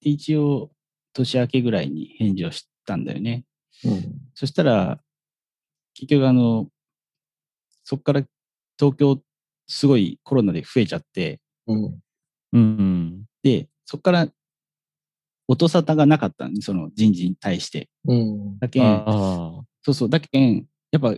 [0.00, 0.70] で一応
[1.12, 3.44] 年明けぐらいに返事をしたんだよね。
[3.84, 4.30] うん。
[4.34, 5.00] そしたら、
[5.94, 6.68] 結局あの、
[7.84, 8.22] そこから
[8.78, 9.22] 東京
[9.66, 12.00] すごいコロナで増えちゃって、うん。
[12.52, 13.24] うん。
[13.42, 14.28] で、そこから
[15.48, 17.88] 音沙汰がなかったんで、その人事に対して。
[18.06, 18.58] うん。
[18.58, 19.64] だけん、ああ。
[19.82, 21.14] そうそう、だけん、やっぱ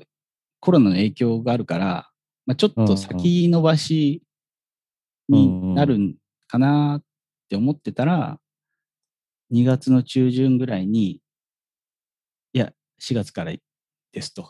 [0.61, 2.11] コロナの影響があるから、
[2.47, 4.23] まあ、ちょっと先延ばし
[5.29, 6.15] になるん
[6.47, 7.05] かなっ
[7.49, 8.39] て思ってたら、
[9.51, 11.21] 2月の中旬ぐらいに、
[12.53, 13.53] いや、4月から
[14.15, 14.49] ですと。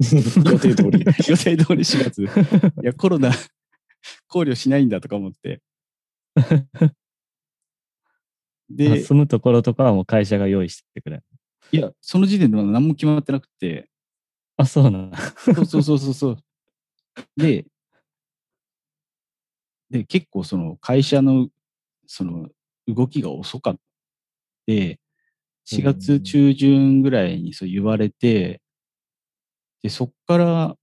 [0.00, 1.04] 予定通り。
[1.28, 2.24] 予定通り4月。
[2.24, 2.26] い
[2.82, 3.30] や、コロナ
[4.26, 5.60] 考慮しないんだとか思って。
[8.70, 11.24] で、住むところとかはもう会社が用意してくれる。
[11.72, 13.90] いや、その時点でまだ何も決まってなくて、
[14.56, 15.16] あ、そうな。
[15.16, 16.38] そうそうそうそうそう。
[17.36, 17.66] で、
[19.90, 21.48] で、結構その会社の
[22.06, 22.48] その
[22.86, 23.80] 動きが遅かった。
[24.66, 25.00] で、
[25.66, 28.60] 4月中旬ぐらいにそう言われて、
[29.82, 30.76] で、そっから、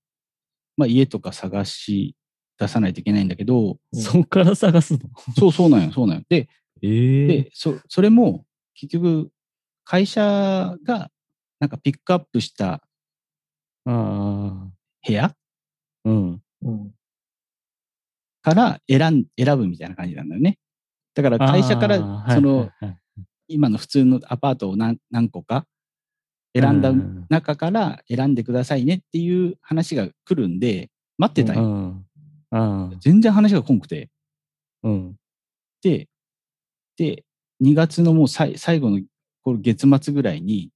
[0.77, 2.15] まあ家とか探し
[2.59, 4.99] 出さないといけないんだけど、うんそっから探すの？
[5.37, 6.23] そうそうなんよ、そうなんよ。
[6.29, 6.49] で、
[6.81, 9.31] ええで、そ、それも結局、
[9.83, 11.11] 会社が
[11.59, 12.81] なんかピックアップしたあ
[13.85, 14.71] あ。
[15.07, 15.35] 部屋？
[16.05, 16.41] うん。
[16.63, 16.91] うん。
[18.41, 20.57] から選ん選ぶみたいな感じなんだよね。
[21.13, 21.97] だから会社から
[22.33, 22.69] その、
[23.47, 25.65] 今の普通のアパートを何何個か
[26.55, 31.67] 選んだうん中から選んでくださいねっていう話が来るんで、待ってたんうよ。
[31.67, 32.05] ん。
[32.51, 32.95] ああ。
[33.01, 34.09] 全然話が来んくて。
[34.83, 35.15] うん。
[35.81, 36.07] で、
[36.97, 37.25] で、
[37.61, 39.01] 2月のもうさい最後の
[39.41, 40.69] これ月末ぐらいに、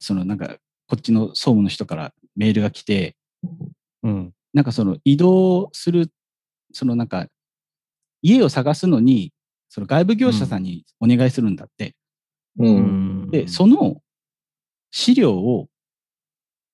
[0.00, 0.56] そのなんか、
[0.88, 3.16] こっちの総務の人からメールが来て、
[4.02, 4.32] うん。
[4.54, 6.10] なんかその移動する、
[6.72, 7.26] そのなんか、
[8.22, 9.32] 家を探すのに、
[9.68, 11.94] その外部業者さんにお願いするんだって。
[12.58, 12.66] う。
[12.66, 13.30] うんん。
[13.30, 14.00] で、その
[14.96, 15.68] 資料を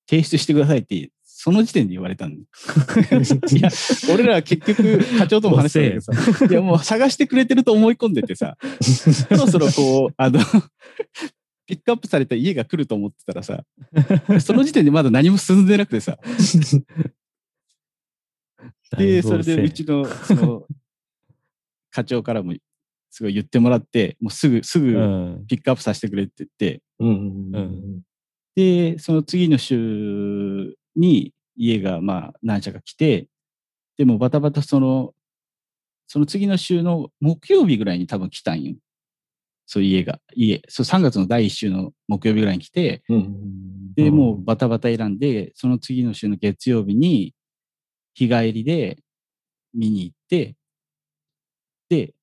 [0.08, 2.42] 提出してくださいって、その時点で言われたんで。
[3.56, 3.68] いや、
[4.14, 10.38] 俺ら結局、課長とも話したんだけどさ、いや、もう探してくれてると思い込んでてさ、そろそろこう、あの、
[11.66, 13.64] ピックアップされた家が来ると思ってたらさ、
[14.40, 16.16] その時点でまだ何も進んでなくてさ、
[18.96, 20.66] で、それでうちの、その、
[21.90, 22.54] 課長からも
[23.10, 25.44] すごい言ってもらって、もうすぐ、すうぐん。
[25.48, 27.50] ピックアップさせてくれって言って、うん。
[27.52, 28.02] うん
[28.56, 33.28] で、その次の週に家がまあ何社か来て、
[33.96, 35.14] でもバタバタその、
[36.06, 38.74] その次の週の木曜日ぐらいに多分来たんよ。
[39.66, 40.20] そう家が。
[40.34, 40.62] 家。
[40.68, 43.94] そう3月の第1週の木曜日ぐらいに来て、うん。
[43.94, 47.34] で、うんもうバタバタ選んで、その次の週の月曜日に
[48.14, 48.98] 日帰りで
[49.74, 50.56] 見に行って、
[51.88, 52.14] で、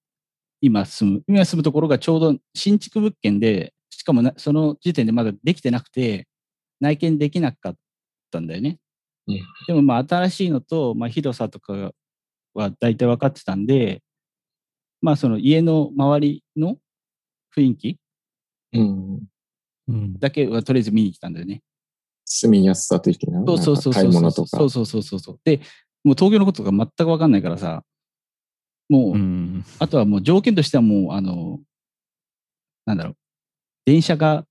[0.62, 6.26] 今住む、今住むところがちょうど新築物件で、しかもなその時点でまだできてなくて、
[6.80, 7.76] 内見できなかっ
[8.32, 8.80] たんだよね。
[9.28, 11.92] うんでもまあ新しいのと、まあ、広さとか
[12.54, 14.02] は大体分かってたんで、
[15.02, 16.78] まあその家の周りの
[17.54, 17.98] 雰囲気
[18.72, 19.20] うん。
[19.90, 20.18] うん。
[20.18, 21.62] だけはとりあえず見に来たんだよね。
[22.24, 23.44] 住みやすさ的な？
[23.46, 24.58] そうそうそうなんか買い物とか。
[24.58, 25.40] そうそうそうそうそう。
[25.44, 25.60] で、
[26.06, 27.84] もう東京のことが全く分かんないからさ、
[28.88, 29.66] もう、うん。
[29.78, 31.60] あとはもう条件としてはもう、あの、
[32.86, 33.16] なんだろう、
[33.90, 34.46] 電車が、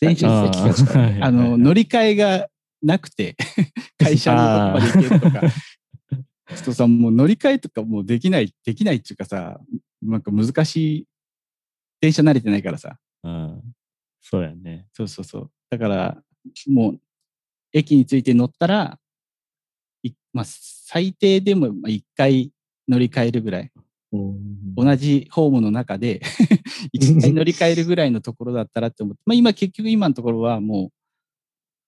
[0.00, 2.48] 電車あ席あ近いはいあの、乗り換えが
[2.82, 3.36] なくて、
[3.96, 4.40] 会社の
[4.72, 9.60] まで行けるとか、ちょっとさ、もう乗り換えとかもうできない、できないっていうかさ、
[10.02, 11.06] なんか難しい、
[12.00, 13.62] 電車慣れてないからさ、うん。
[14.20, 14.88] そうやね。
[14.92, 15.50] そうそうそう。
[15.70, 16.20] だから、
[16.66, 17.00] もう、
[17.72, 18.98] 駅に着いて乗ったら、
[20.02, 22.50] いまあ、最低でも1回
[22.88, 23.70] 乗り換えるぐらい。
[24.14, 24.74] うん。
[24.74, 26.20] 同じホームの中で
[26.94, 30.90] 1回乗り換えるぐらいのところだったらって思って、まあ今結局今のところはもう、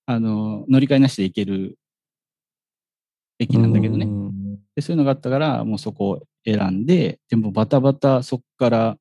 [0.06, 1.78] あの、乗り換えなしで行ける
[3.38, 4.06] 駅なんだけどね。
[4.06, 4.26] うん
[4.74, 8.98] でそういうのがあったから、もうそこを選んで、でもバタバタそこから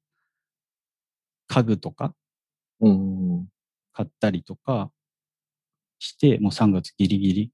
[1.47, 2.15] 家具とか
[2.79, 3.47] うん。
[3.91, 4.91] 買ったりとか
[5.99, 7.51] して、もう3月ギリギリ。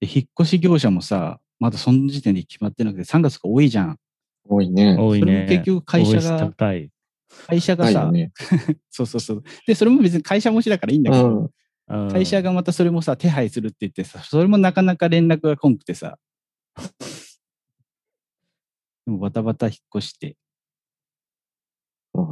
[0.00, 3.98] で、引っ越し業者もさ、まだその時点で決まってなくて、3月が多いじゃん。
[4.48, 4.96] 多いね。
[4.98, 5.48] 多いねそれも。
[5.48, 6.90] 結局会社が、高い。
[7.46, 8.32] 会社がさ、ね。
[8.90, 9.42] そうそうそう。
[9.66, 11.44] で、それも別に会社持ちだからいいんだけど、うん。
[11.44, 11.50] うん
[12.10, 16.18] 会社がまたそれもさ、手配するって言ってさ、それもなかなか連絡が来んくてさ。
[19.06, 20.36] でもバタバタ引っ越して。
[22.12, 22.22] ああ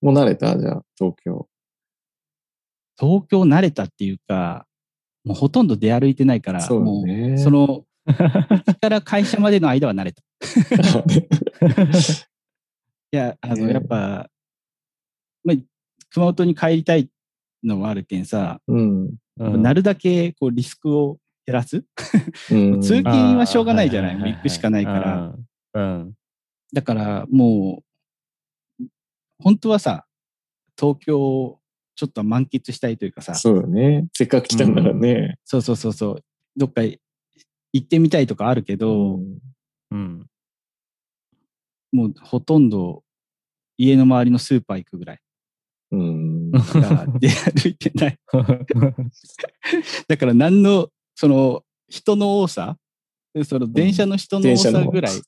[0.00, 0.58] う慣れた？
[0.58, 1.46] じゃあ、東京。
[2.98, 4.66] 東京慣れたっていうか、
[5.24, 7.02] もうほとんど出歩いてないから、そうも。
[7.02, 10.22] う、その、家から会社までの間は慣れた。
[13.12, 14.28] いや、あの、ねやっぱ、
[15.44, 15.56] まあ、
[16.10, 17.08] 熊本に帰りたい
[17.62, 19.04] のもあるけんさ、うん。
[19.06, 21.84] うんなるだけこうリスクを減らす？
[22.52, 22.80] うん。
[22.82, 24.34] 通勤はしょうがないじゃない？
[24.34, 25.34] 行くしかないから。
[25.74, 26.14] うんうん。
[26.72, 27.82] だからも
[28.80, 28.84] う、
[29.42, 30.06] 本当はさ、
[30.78, 31.58] 東京を
[31.96, 34.06] ちょっと満喫したいというかさ、そうよね。
[34.12, 35.36] せっかく来たんならね。
[35.44, 36.24] そうそうそうそう、
[36.56, 36.98] どっか行
[37.78, 39.38] ってみたいとかあるけど、うん
[39.90, 40.26] うん。
[41.92, 43.02] もうほとんど
[43.76, 45.18] 家の周りのスーパー行くぐらい
[45.92, 46.50] うん。
[46.50, 48.18] が出歩いてない。
[50.08, 52.76] だから何の、その人の多さ、
[53.44, 55.22] その電車の人の多さぐらい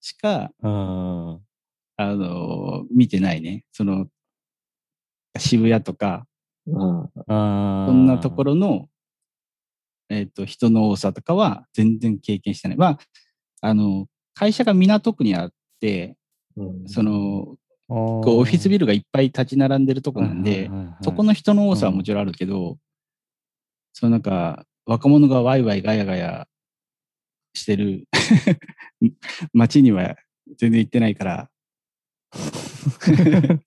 [0.00, 1.38] しか、あ
[1.96, 3.64] あの、見てないね。
[3.72, 4.06] その、
[5.38, 6.26] 渋谷とか、
[6.74, 7.86] あああ。
[7.88, 8.88] そんなところの、
[10.08, 12.76] えっ、と、人の多さとかは全然経験してない。
[12.76, 12.98] まあ、
[13.60, 16.16] あの、会社が港区にあって、
[16.56, 16.88] うん。
[16.88, 17.56] その、
[17.88, 20.70] ここうオフィスビルがいっぱい立ち並んでるとこなんで、
[21.02, 22.78] そこの人の多さはもちろんあるけど、
[23.92, 26.48] そのなんか、若者がワイワイガヤガヤ
[27.54, 28.06] してる
[29.52, 30.16] 街には
[30.58, 31.50] 全然行ってないから、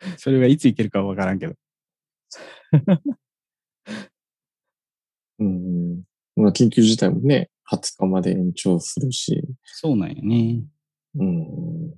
[0.18, 1.54] それがいつ行けるかわからんけど。
[5.38, 6.02] うん。
[6.36, 9.42] まあ、緊急事態もね、20日まで延長するし。
[9.64, 10.62] そうなんよね。
[11.16, 11.94] うん。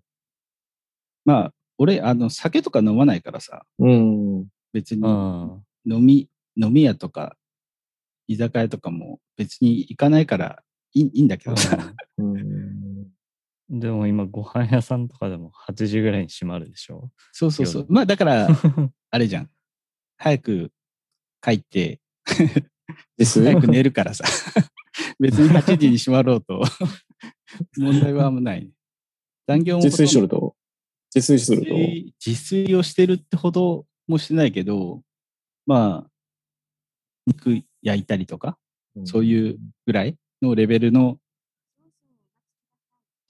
[1.25, 4.47] まあ、俺、あの、酒とか飲まないからさ、うん。
[4.73, 7.37] 別にあ飲み、飲み屋とか、
[8.29, 10.63] 居酒屋とかも別に行かないから
[10.95, 11.77] いいいいんだけどさ。
[12.19, 12.92] うん。
[13.73, 17.11] でも今、ご飯屋さんとかでも8時ぐらいに閉まるでしょ？
[17.33, 17.83] そうそうそう。
[17.83, 18.49] 夜まあ、だから、
[19.11, 19.51] あれじゃん。
[20.19, 20.71] 早く
[21.41, 22.01] 帰って、
[23.19, 24.25] 早く寝るからさ。
[25.19, 26.63] 別に8時に閉まろうと、
[27.79, 28.71] 問題はあんまない、ね。
[29.47, 30.55] 残業もほ自炊すると？
[31.15, 31.73] 自炊すると？
[31.73, 35.03] 自炊自炊をしてるってほどもしてないけど、
[35.65, 36.11] まあ、
[37.27, 38.59] 肉焼いたりとか、
[39.05, 41.19] そういうぐらいのレベルの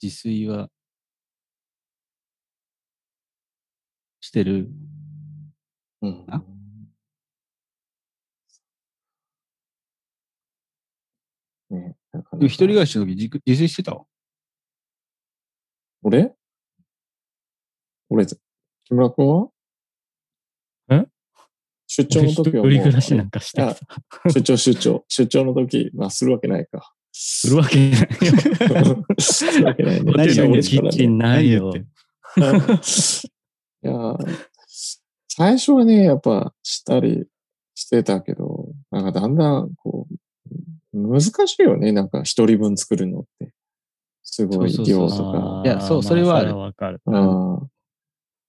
[0.03, 0.69] 自炊は
[4.21, 4.69] してる。
[6.03, 6.25] うん。
[6.29, 6.43] あ
[11.71, 12.23] ね、な？
[12.23, 14.05] かなかでも一人暮らしの時自自炊してたわ
[16.03, 16.35] 俺？
[18.11, 18.37] 俺、木
[18.91, 19.49] 村君は？
[20.91, 21.07] え？
[21.87, 22.73] 出張の一人時はもう。
[22.73, 23.77] 暮らしなんかしてさ。
[24.29, 25.05] 出張、出張。
[25.09, 26.93] 出張の時、まあ、するわけないか。
[27.25, 29.05] するわけないよ。
[29.19, 30.13] するわけないね。
[30.13, 31.73] ホテルにキッですからねチンないよ。
[31.77, 31.81] い
[33.87, 34.17] やー、
[35.29, 37.27] 最初はね、やっぱしたり
[37.75, 40.09] してたけど、なんかだんだん、こ
[40.93, 41.93] う、難しいよね。
[41.93, 43.55] なんか一人分作るのって。
[44.25, 45.63] すごいそうそうそう量とか。
[45.65, 47.01] いやそうそれはあるわかる。
[47.07, 47.67] ああ。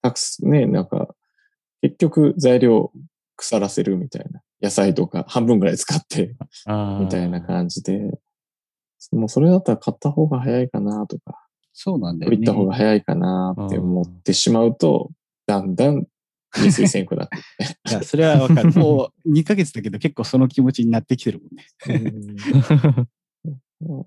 [0.01, 1.15] たくす、ね、なんか、
[1.81, 2.91] 結局材料
[3.35, 4.41] 腐らせるみたいな。
[4.61, 6.35] 野菜とか半分ぐらい使って、
[6.99, 8.17] みたいな感じで。
[9.13, 12.37] もうそれだったら買った方が早いかなとか、そうなんだよね。
[12.37, 15.09] 売った方が早いかなって思ってしまうと、
[15.45, 16.07] だんだん
[16.55, 17.37] 自炊せんくなって
[17.89, 18.71] いや、それはわかる。
[18.79, 21.65] もう2ヶ月だけど結構その気持ちになってきてるもんね。
[23.85, 24.05] うん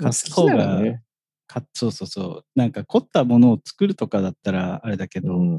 [0.00, 1.02] 買った方がね。
[1.48, 2.44] かそうそうそう。
[2.54, 5.58] なんか凝ったものを作るとかだったらあれだけど、うん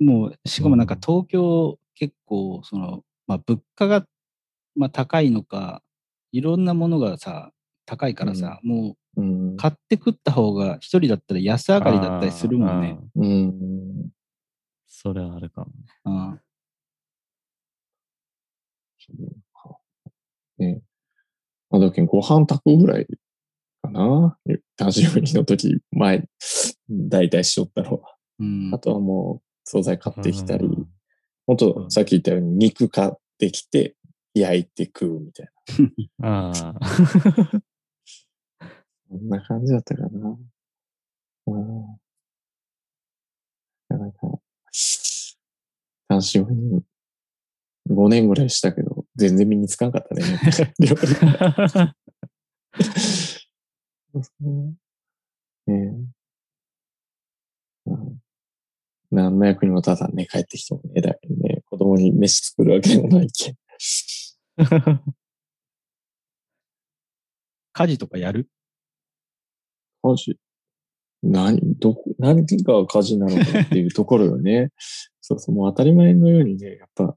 [0.00, 4.06] もう、しかもなんか東京結構、その、まあ物価が、
[4.76, 5.82] まあ高いのか、
[6.32, 7.50] いろんなものがさ、
[7.88, 12.98] 高いからさ、もうんう買って食った方が一人だったら安上がりだったりするもんね。
[13.16, 14.10] うん。
[14.86, 15.70] それはあるかも。
[16.04, 16.40] うん
[20.58, 20.82] ね。
[21.70, 23.06] まあ、だけどご飯炊くぐらい
[23.82, 24.36] かな。
[24.76, 26.28] 単身赴任の時、前、
[26.90, 28.16] 大体しとったのは。
[28.38, 30.86] うんあとはもう、惣菜買ってきたりう、ん
[31.46, 33.96] もっとさっき言ったように肉買ってきて、
[34.34, 35.48] 焼いて食うみたい
[36.18, 36.50] な。
[36.50, 37.60] ああ。
[39.10, 40.36] そんな感じだったかな。
[41.46, 41.98] うん。
[43.88, 44.38] なかなか、
[46.08, 46.82] 単身赴任、
[47.88, 50.22] 5年ぐらいしたけど、全然身につかんかったね。
[50.80, 51.08] 料理
[55.66, 56.08] ねえ。
[57.86, 58.18] うん
[59.10, 63.56] 何の役にも立たんね、帰ってきてもね、だけどね、子供に飯作るわけでもないけん。
[67.74, 68.48] 家事とかやる？
[70.12, 70.38] 家事
[71.22, 74.70] 何、どこ、何が家事なのかっていうところよね。
[75.20, 77.16] そ うそう、もう当たり前のようにね、やっぱ、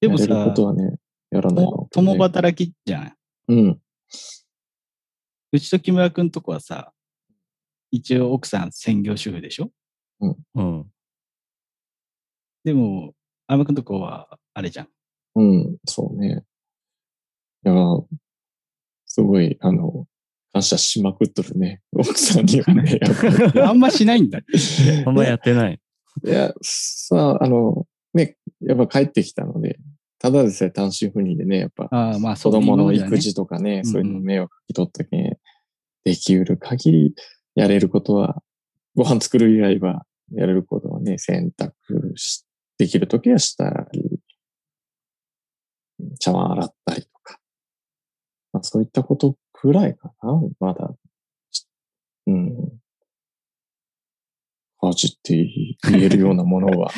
[0.00, 0.96] でもさやれることはね、
[1.30, 3.16] やらないの、共働きじゃん。
[3.48, 3.80] うん。
[5.52, 6.92] うちと木村くんとこはさ、
[7.90, 9.70] 一応奥さん専業主婦でしょ？
[10.54, 10.90] うん。
[12.64, 13.14] でも、
[13.46, 14.88] あまくんとこは、あれじゃん。
[15.36, 16.44] うん、そうね。
[17.64, 17.74] いや、
[19.06, 20.06] すごい、あの、
[20.54, 21.82] 感謝しまくっとるね。
[21.92, 23.58] 奥さんにはね、やっぱり。
[23.60, 24.38] あんましないんだ。
[25.04, 25.80] あんまやってない。
[26.24, 29.80] いや、さあ、あの、ね、やっぱ帰ってきたので、
[30.20, 35.38] ただでさえ単身赴任でね、やっぱああ、まあ、子供の育児とかね、うんそういうの迷惑かけとったけん、
[36.04, 37.14] できうる限り
[37.56, 38.40] やれることは、
[38.94, 41.72] ご飯作る以外はやれることはね、洗濯
[42.14, 42.46] し、
[42.78, 44.20] できるときはしたり、
[46.20, 47.40] 茶碗洗ったりとか、
[48.52, 50.94] まあ、そういったことくらいかな、まだ。
[52.26, 52.54] うん。
[54.82, 55.48] 家事って
[55.90, 56.90] 言えるようなものは。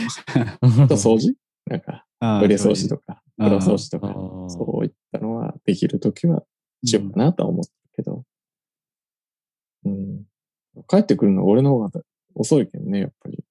[0.61, 1.37] あ と掃除？
[1.67, 4.12] なんか、ああトイレ掃除とか、あ風呂掃除とか、
[4.49, 6.43] そういったのはできるときは
[6.85, 8.25] しようかなとは思ったけど。
[9.85, 10.25] うん。
[10.89, 11.91] 帰ってくるのは俺の方が
[12.35, 13.45] 遅いけどね、やっぱり。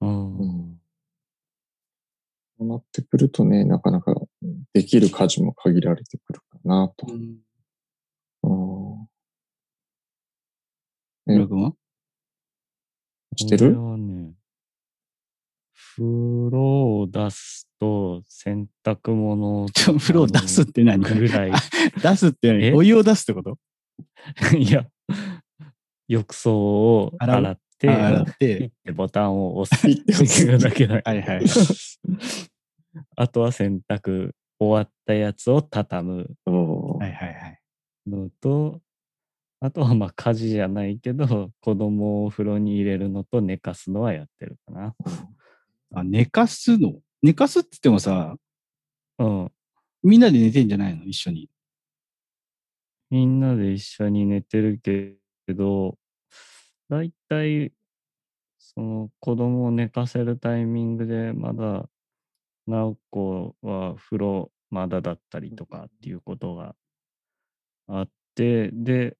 [0.00, 0.55] うんうん。
[2.58, 4.14] そうなってくるとね、なかなか
[4.72, 7.06] できる家事も限られてくるかなと。
[7.08, 7.16] う。
[7.16, 7.36] ん。
[8.42, 9.06] うん
[11.26, 11.72] 木村くんは？
[13.36, 13.76] してる？
[13.98, 14.32] ね、
[15.96, 16.04] 風
[16.50, 19.66] 呂を出すと洗濯物を
[19.98, 21.02] 風呂を出すって何？
[21.02, 21.52] ぐらい。
[22.00, 22.64] 出すって何？
[22.66, 22.72] え？
[22.72, 23.58] お湯を出すってこと？
[24.56, 24.86] いや、
[26.08, 28.70] 浴槽を洗って、あ洗って。
[28.84, 31.00] てボタンを押すピッて押すだけだ。
[31.04, 31.42] はいはい。
[33.16, 37.60] あとは洗濯終わったやつを畳むはいはいはい。
[38.06, 38.80] のと、
[39.60, 44.94] あとはまあ家事じゃないけど、子供をお風呂に入れるのと寝かすのはやってるかな。
[45.94, 47.00] あ、寝かすの？
[47.22, 48.36] 寝かすって言ってもさ、
[49.18, 49.52] うん。
[50.02, 51.04] みんなで寝てんじゃないの？
[51.04, 51.50] 一緒に。
[53.10, 55.16] みんなで一緒に寝てるけ
[55.48, 55.96] ど、
[56.88, 57.72] だいたい、
[58.58, 61.88] その子供を寝かせるタイミングでまだ、
[62.66, 66.74] 直子は風呂まだだったりとかっていうことが
[67.88, 69.16] あって、で、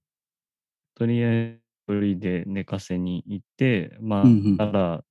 [0.95, 5.05] とりあえず一人で寝かせに行って、まあ、たら、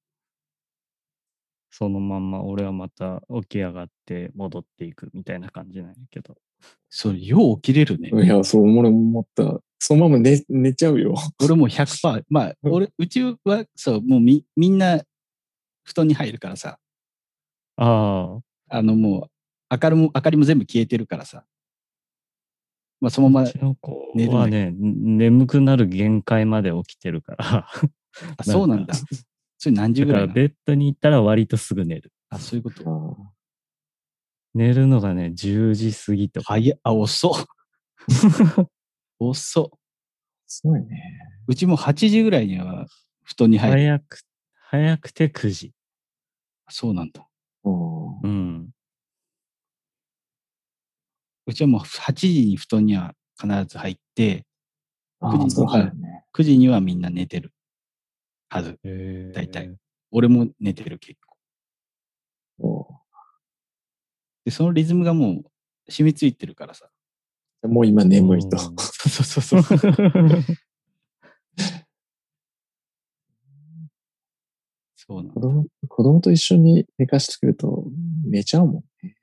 [1.70, 6.36] そのまんま俺はまた起き上がって戻っていくみたいな感じなんやけど。
[6.89, 8.12] それ、よう起きれるね。
[8.24, 9.62] いや、そう、俺も思った。
[9.88, 11.13] そのまま寝、寝ちゃうよ。
[11.43, 12.23] 俺もう100%。
[12.27, 14.99] まあ、うん俺、うちは、そう、もうみ、みんな、
[15.83, 16.79] 布団に入るからさ、
[17.77, 19.29] ああ、あの、もう、
[19.69, 21.45] 明かりも、明かりも全部消えてるからさ。
[22.99, 23.47] まあ、そのまま
[24.15, 27.67] 寝るはね、ん眠くなる限界まで起きてるから。
[28.38, 28.95] あそうなんだ。
[29.59, 30.33] それ何時だからぐらいなの？
[30.33, 32.11] ベッドに行ったら割とすぐ寝る。
[32.31, 32.83] あ、そういうこあと。
[32.83, 33.15] ー
[34.55, 36.53] 寝るのがね、10時過ぎとか。
[36.53, 37.45] 早っ、あ、遅っ。
[39.20, 39.80] 遅っ。
[40.47, 40.88] すごいね。
[41.47, 42.86] うちも8時ぐらいには
[43.24, 43.78] 布団に入る。
[43.78, 44.20] 早く、
[44.70, 45.74] 早くて9時。
[46.70, 47.28] そうなんだ。
[47.63, 48.70] おーうん。
[51.47, 54.45] うちはもう8時に布団には必ず入って、
[55.22, 56.26] 9あー、そう時とかだね。
[56.34, 57.53] 9時にはみんな寝てる
[58.49, 58.80] はず。
[59.34, 59.76] 大体。
[60.11, 61.38] 俺も寝てる結構。
[62.59, 63.01] お
[64.45, 66.89] で、そのリズムがもう染みついてるからさ。
[67.66, 68.47] ーもう今眠いと。
[68.47, 69.78] うんそうそうそうそう。
[74.95, 75.28] そう。
[75.28, 77.86] 子供、子供と一緒に寝かしてくると
[78.26, 79.16] 寝ちゃうもんね。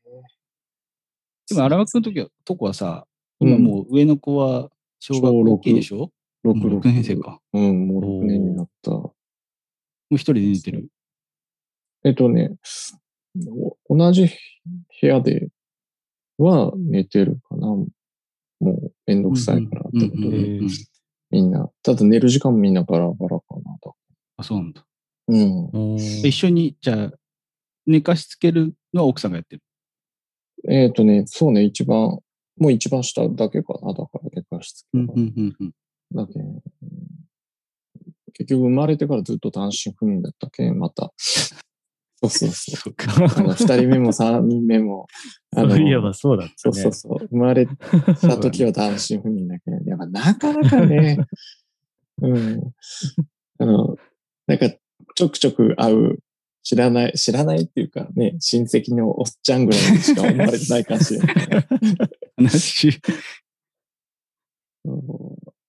[1.49, 3.07] でも荒川くんの時は、とこはさ、
[3.41, 4.71] 今もう上の子は
[5.01, 6.13] 小学校小六 OK でしょ
[6.45, 7.17] ？6、6 6年生。
[7.17, 7.41] か。
[7.53, 8.91] うん、もう6年になった。
[8.93, 9.15] も
[10.11, 10.89] う一人で寝てる？
[12.05, 12.53] えっとね、
[13.89, 14.29] お同じ
[15.01, 15.49] 部屋で
[16.39, 17.67] は寝てるかな。
[18.63, 20.61] もうめんどくさいからってことで、
[21.31, 21.69] みんな。
[21.83, 23.97] ただ寝る時間もみんなバラバラかなと。
[24.37, 24.87] あ、そうなんだ。
[25.27, 25.97] うん。
[25.97, 27.13] 一緒に、じゃあ、
[27.87, 29.63] 寝かしつけるのは奥さんがやってる？
[30.71, 32.21] えっ、とね、そうね、一番、
[32.57, 33.93] もう一番下だけかな。
[33.95, 35.13] だから寝かしつけが。
[35.13, 35.73] うんうんうんうん。
[36.15, 36.35] だけ
[38.35, 41.13] 結局生まれてからずっと単身赴任だったけん、また。
[42.23, 42.95] そうそうそう。
[43.55, 45.07] 二人目も三人目も、
[45.57, 46.55] あ のそういえばそうだったね。
[46.57, 47.29] そうそうそう。
[47.29, 51.19] 生まれた時は単身赴任だけど、やっぱなかなかね、
[52.23, 52.73] うん。
[53.59, 53.97] あの、
[54.47, 54.71] なんか
[55.15, 56.19] ちょくちょく会う、
[56.63, 61.37] 知らない、知らないっていうかね、親戚のおっちゃんぐらいにしか思われてないかもしれない。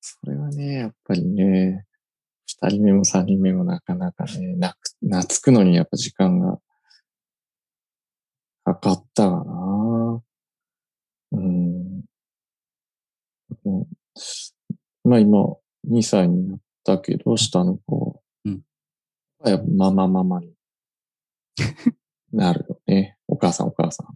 [0.01, 1.85] それはね、やっぱりね、
[2.45, 6.59] 二人目も三人目もなかなかね、なく、懐くのにやっぱ時間が
[8.65, 10.23] かかったかな。
[11.33, 12.03] うん。
[13.65, 13.87] うん
[15.05, 15.57] まあ今、
[15.89, 18.21] 2歳になったけど、下の子。
[18.45, 18.61] うん。
[19.45, 20.53] やっぱママママに
[22.31, 23.17] なるよね。
[23.27, 24.07] お母さんお母さん。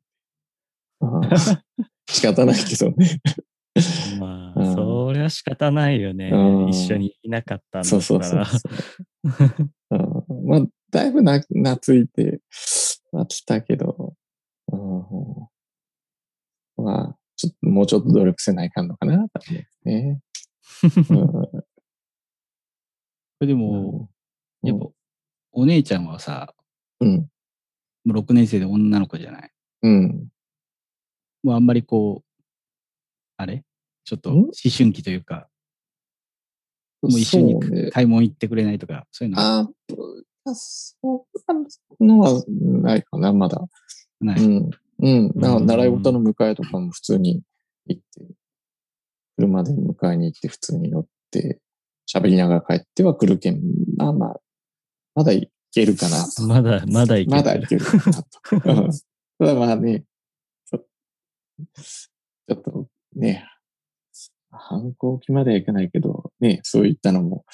[2.10, 3.20] 仕方ないけどね。
[4.20, 6.30] まあ、うんそりゃ仕方ないよね。
[6.34, 8.46] うん一緒にいなかったんだそうそうそうら。
[8.46, 8.72] そう。
[9.92, 10.62] うんまあ、
[10.92, 12.40] だいぶな懐いて
[13.12, 14.14] はきたけど、
[14.72, 14.76] う
[16.82, 20.20] ん、まあ、ちょっともうちょっと努力せないかんのかな、と思うね。
[21.10, 21.28] うん。
[21.34, 21.64] こ
[23.42, 24.10] れでも、
[24.64, 24.88] やっぱ、
[25.52, 26.54] お姉ちゃんはさ、
[27.00, 27.30] うん、
[28.06, 29.52] もう6年生で女の子じゃない？
[29.84, 30.28] うん。
[31.44, 32.32] もうあんまりこう、
[33.38, 33.64] あれ？
[34.04, 34.34] ちょっとん？
[34.34, 35.48] 思春期というか、
[37.02, 39.60] もう一緒に買い物行ってくれないとか、そういうのは？
[39.60, 39.70] ああ、
[40.56, 41.26] そ
[42.00, 43.62] うのはないかな、まだ。
[44.20, 44.44] ない。
[44.44, 44.70] うん。
[45.00, 45.28] うん。
[45.36, 47.42] だからうん習い事の迎えとかも普通に
[47.86, 48.36] 行って、
[49.38, 51.60] 車で迎えに行って普通に乗って、
[52.12, 53.62] 喋りながら帰っては来るけん、
[53.98, 54.40] まあまあ、
[55.16, 56.44] まだいけるかなと。
[56.48, 58.30] まだ、まだいけまだいけるかなと。
[58.52, 58.90] うん
[59.40, 60.04] ただまあね、
[60.66, 60.80] ちょ
[61.70, 63.46] ちょっとね、
[64.50, 67.46] 反抗期まではいかないけど、ね、そういったのも、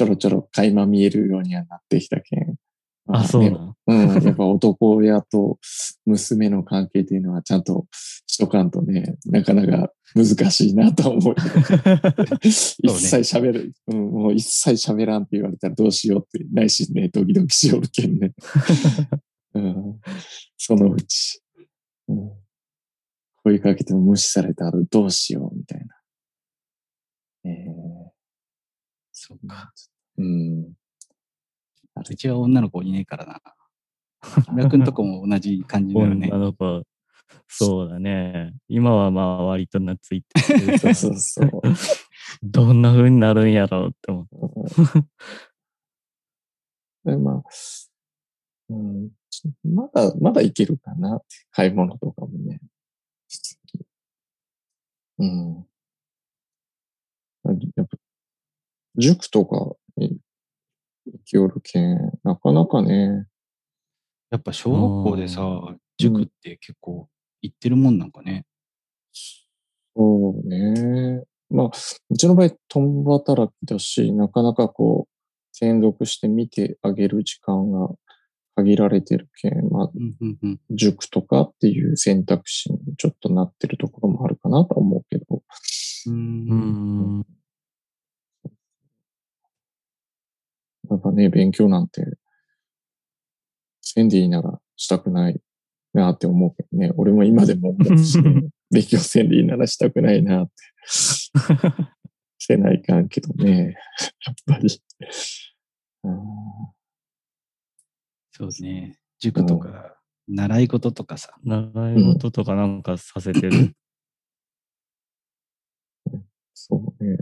[0.00, 2.54] ちちょろちょろ垣間見えるようにはなってきたけん。
[3.06, 3.76] あ、そうねなん。
[3.86, 5.58] うん、やっぱ男親と
[6.06, 7.86] 娘の関係っていうのはちゃんと
[8.26, 11.34] しとかんとね、 なかなか難しいなと思う。
[12.40, 18.32] 一切喋る、うん、もう一切喋らんって言われたらどうしようってないしね、ドキドキしよるけんね。
[19.52, 20.00] うん、
[20.56, 21.42] そのうち、
[22.08, 22.30] うん。
[23.42, 25.94] 声かけても無視されたらどうしようみたいな。
[27.44, 28.09] えー、
[29.30, 29.72] そうか。
[30.18, 30.72] うん。
[32.08, 33.40] うちは女の子いねえからな。
[34.44, 36.38] 木村くんとこも同じ感じだよね女。
[36.38, 36.82] の子、
[37.48, 38.54] そうだね。
[38.68, 41.48] 今はまあ割と懐いてる そうそうそう。
[42.42, 44.34] どんな風になるんやろうって思って。
[47.10, 47.42] でまあ、
[48.68, 49.10] うん、
[49.64, 51.20] まだ、まだいけるかな。
[51.50, 52.60] 買い物とかもね。
[55.18, 55.66] うん。
[57.76, 57.96] やっぱ、
[59.00, 60.18] 塾とかに
[61.06, 63.26] 行きおるけん、なかなかね、
[64.30, 67.08] やっぱ小学校でさう、塾って結構
[67.42, 68.44] 行ってるもんなんかね。
[69.96, 71.24] そうね。
[71.50, 71.70] まあ、
[72.10, 75.10] うちの場合、共働きだし、なかなかこう、
[75.52, 77.88] 専属して見てあげる時間が
[78.54, 80.60] 限られてるけん、まあ、うんうんうん。
[80.70, 85.42] 塾とかっていう選択肢にちょっとなってるところもあるかなとは思うけど、
[86.06, 86.10] う。
[86.10, 87.26] うん
[90.90, 92.04] やっぱね、勉強なんて、
[93.80, 95.40] せんでいいならしたくない
[95.94, 100.52] なって思うけどね、俺も今でも思うし、ね、勉強せんでいいならしたくないなって、
[100.86, 101.28] し
[102.46, 103.76] てないかんけどね、
[104.26, 104.68] やっぱり。
[106.04, 106.20] うん
[108.32, 108.98] そうね。
[109.18, 111.34] 塾とか、習い事とかさ。
[111.44, 113.74] 習い事とかなんかさせてる。
[116.54, 117.18] そうね。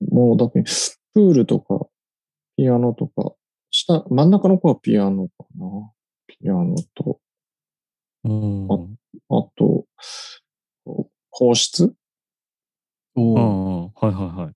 [0.00, 0.64] もうだけ、
[1.14, 1.86] プールとか、
[2.56, 3.32] ピアノとか、
[3.70, 5.90] 下、真ん中の子はピアノかな。
[6.26, 7.20] ピアノと、
[8.24, 8.68] うん。
[9.28, 9.86] あと、
[11.30, 11.94] 皇室？
[13.16, 13.34] うん。
[13.34, 14.54] はいはいはい。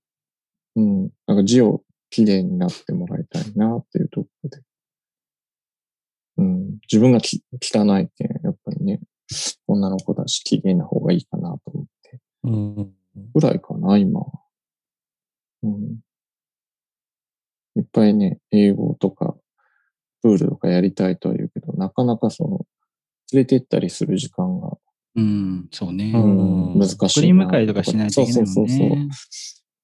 [0.76, 1.10] うん。
[1.26, 4.62] なんか字をきれいになってもらいたいなっていうところで。
[6.38, 6.78] うん。
[6.90, 9.00] 自分がき汚いけん、やっぱりね、
[9.66, 12.20] 女の子だし、綺麗な方がいいかなと思って。
[12.44, 12.94] うん。
[13.34, 14.20] ぐらいかな、今。
[15.62, 15.98] うん。
[17.76, 19.36] いっぱいね、英語とか、
[20.22, 22.66] プールとかやりたいとは言うけど、なかなかその、
[23.32, 24.78] 連れてったりする時間が、
[25.16, 26.12] うん、そうね。
[26.14, 27.08] うん難しいな。
[27.08, 27.28] 送り
[27.60, 28.96] 迎えとかしないといけないもんそうそうそうそう。
[28.96, 29.08] ね。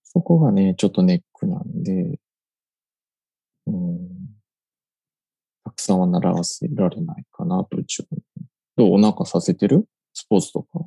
[0.05, 2.19] そこがね、ちょっとネックなんで、
[3.67, 4.09] うん。
[5.65, 8.05] たくさんは習わせられないかなと、一応。
[8.77, 8.95] どう？
[8.95, 9.87] お腹させてる？
[10.13, 10.81] スポーツとか？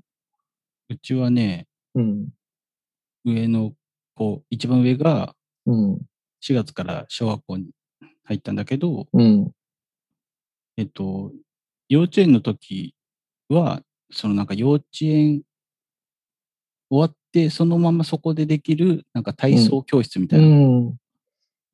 [0.90, 2.28] うちはね、うん。
[3.26, 3.74] 上の
[4.14, 5.36] 子、一番上が
[5.66, 6.00] うん。
[6.46, 7.72] 4月から小学校に
[8.26, 9.52] 入ったんだけど、うん。
[10.78, 11.32] えっと、
[11.90, 12.94] 幼稚園の時
[13.50, 13.82] は、
[14.12, 15.42] そのなんか幼稚園
[16.92, 20.96] 終わって、そのままそこでできる、なんか体操教室みたういな、ん。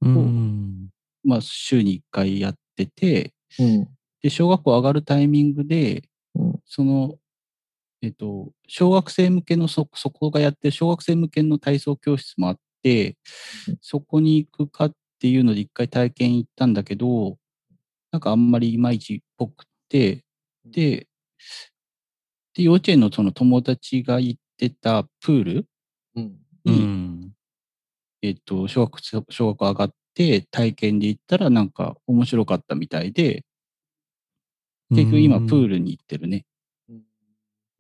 [0.04, 0.90] うん。
[1.26, 3.88] まあ週に1回やってて、うん。
[4.22, 6.04] で、小学校上がるタイミングで、
[6.36, 7.16] うんその、
[8.02, 12.60] えっと、小学生向けのそ、そこがやってる小学生向けの体操教室もあっ
[13.82, 17.38] そこに行くかっていうので一回体験行ったんだけど、
[18.12, 20.24] なんかあんまりいまいちっぽくて、
[20.66, 21.08] で、
[22.54, 25.68] で、幼稚園のその友達が行ってたプール
[26.16, 26.24] うん。
[26.66, 27.32] うに、ん。
[28.22, 33.46] えっと、小学、小学校上がって体験で行ったらなんか面白かったみたいで、
[34.92, 36.46] 結局今プールに行ってるね。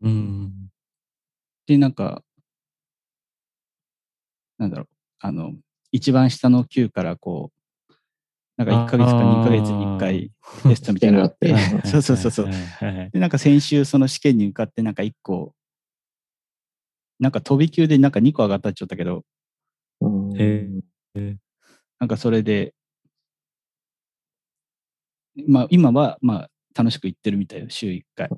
[0.02, 0.70] うん。
[1.68, 2.24] で、なんか、
[4.62, 4.88] なんだろう、
[5.22, 5.56] あの、
[5.92, 7.52] 一番下の級からこ
[7.90, 7.94] う、
[8.58, 10.32] なんか1ヶ月か2ヶ月に1回
[10.70, 11.56] テストみたいなのがあって
[11.90, 12.50] そうそうそうそう
[13.12, 15.56] で、なんか先週その試験に受かってなんか1個、
[17.20, 19.26] なんか飛び級でなんか2個上がったっちゃったけど、
[20.38, 20.70] え
[21.98, 22.76] なんかそれで、
[25.48, 28.30] まあ今はまあ楽しく行ってるみたいよ、週1回。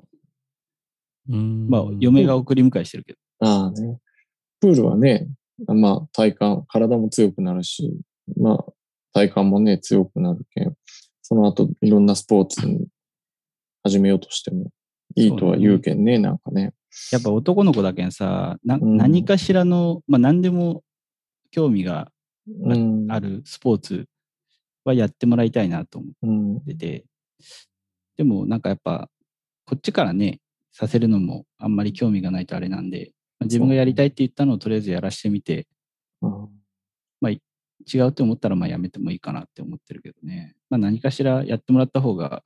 [1.28, 3.18] うんまあ嫁が送り迎えしてるけど。
[3.40, 3.98] ああね。
[4.60, 5.28] プールはね、
[5.66, 7.96] まあ体幹、体も強くなるし、
[8.36, 8.64] まあ
[9.12, 10.74] 体幹もね、強くなるけん、
[11.22, 12.86] その後いろんなスポーツに
[13.82, 14.70] 始めようとしても
[15.14, 16.72] いいとは言うけんね、なんかね。
[17.12, 20.82] やっぱ男の子だけんさ、なうん何かしらの、まあ何でも
[21.50, 22.10] 興味が
[22.46, 23.10] うん。
[23.10, 24.06] あるスポーツ
[24.84, 26.56] はやってもらいたいなと思うん。
[26.58, 27.04] ってて、
[28.18, 29.08] でもなんかやっぱ、
[29.64, 30.40] こっちからね、
[30.72, 33.13] させるのもあんまり興味がないとあれなんで、まあ
[33.44, 35.66] 自分がやりたいって言ったのをとりあえずやらしてみて、
[36.20, 36.64] うん。
[37.92, 40.54] 違うって思ったら、まあやめてもいいかなって思ってるけどね。
[40.70, 42.42] まあ何かしらやってもらった方が、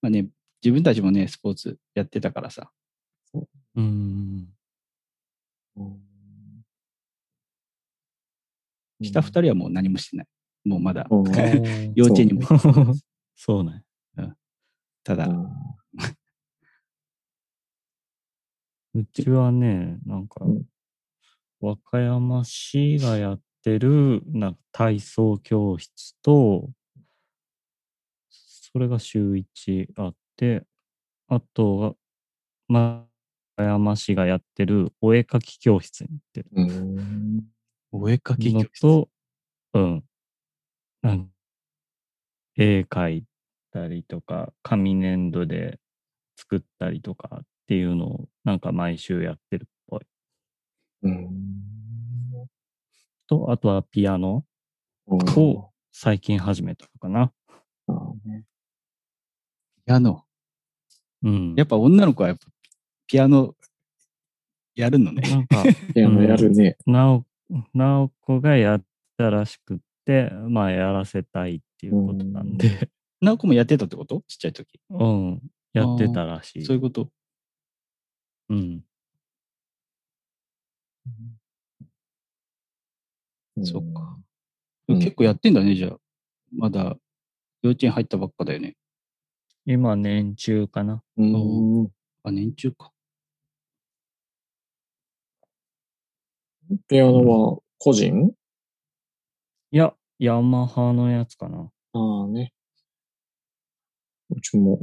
[0.00, 0.28] まあね、
[0.62, 2.70] 自分たちもね、スポーツやってたからさ。
[3.34, 3.80] う。
[3.80, 4.48] ん。
[5.76, 5.98] うん。
[9.00, 10.26] 下二人はもう何もしてない。
[10.64, 11.24] もうまだ、うん。
[11.96, 12.42] 幼稚園にも
[13.34, 13.82] そうね。
[15.04, 15.28] ただ、
[18.94, 20.64] うちはね、なんかうん、
[21.60, 26.70] 和歌山市がやってる、なんか体操教室と、
[28.30, 30.64] それが週1あって、
[31.28, 31.94] あとは、
[32.68, 33.06] ま
[33.56, 37.44] 和歌山市がやってるお絵描き教室に行ってるうん。
[37.92, 38.84] お絵描き教室。
[38.86, 39.08] のと、
[39.74, 40.04] うん。
[41.02, 41.30] なん
[42.56, 43.24] 絵描い
[43.72, 45.78] たりとか、紙粘土で
[46.36, 50.00] 作ったりとかっていうのを、なんか毎週やってるっぽい。
[51.02, 51.28] うん。
[53.26, 54.44] と、あとはピアノ
[55.06, 57.32] を最近始めたのかな。
[58.24, 58.44] ね
[59.86, 60.24] ピアノ。
[61.22, 61.54] うん。
[61.56, 62.46] やっぱ女の子はやっぱ
[63.06, 63.54] ピアノ
[64.74, 65.22] やるのね。
[65.30, 65.62] なんか、
[65.94, 66.76] ピアノやるね。
[66.86, 67.24] なお、
[67.74, 68.84] なおこがやっ
[69.16, 72.90] たらしくって、まあやらせたいっていうことなんで、
[73.20, 74.22] なおこもやってたってこと？
[74.26, 74.80] ちっちゃい時。
[74.90, 75.42] うん、
[75.72, 76.64] やってたらしい。
[76.64, 77.10] そういうこと。
[78.52, 78.84] うん。
[83.64, 84.18] そっか。
[84.88, 85.96] うん結構やってんだね、じゃあ。
[86.54, 86.96] まだ
[87.62, 88.76] 幼稚園入ったばっかだよね。
[89.64, 91.02] 今、年中かな。
[91.16, 91.88] うん。
[92.24, 92.92] あ、年中か。
[96.88, 98.32] ピアノは個人？
[99.70, 101.70] いや、ヤマハのやつかな。
[101.94, 102.52] ああね。
[104.30, 104.80] うちも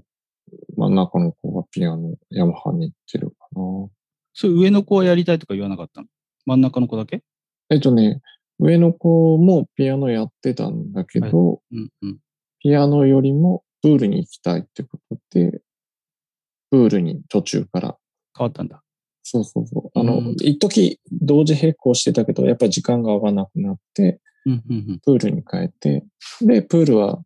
[0.76, 3.36] 真ん中の子がピアノ、ヤマハに行ってる。
[3.54, 6.08] それ上の子はやりたいとか言わなかったの？
[6.46, 7.24] 真ん中の子だけ？
[7.70, 8.22] えっとね、
[8.60, 12.18] 上の子もピアノやってたんだけど、うんうん。
[12.60, 15.62] ピアノよりもプールに行きたいってことで、
[16.72, 17.98] プールに途中から、
[18.38, 18.84] 変わったんだ。
[19.24, 20.00] そうそうそう。
[20.00, 25.00] あの、うん一時同時並行してたけど、やっぱり時間が合わなくなって、うんうんうん。
[25.00, 26.06] プールに変えて、
[26.42, 27.22] で、プールは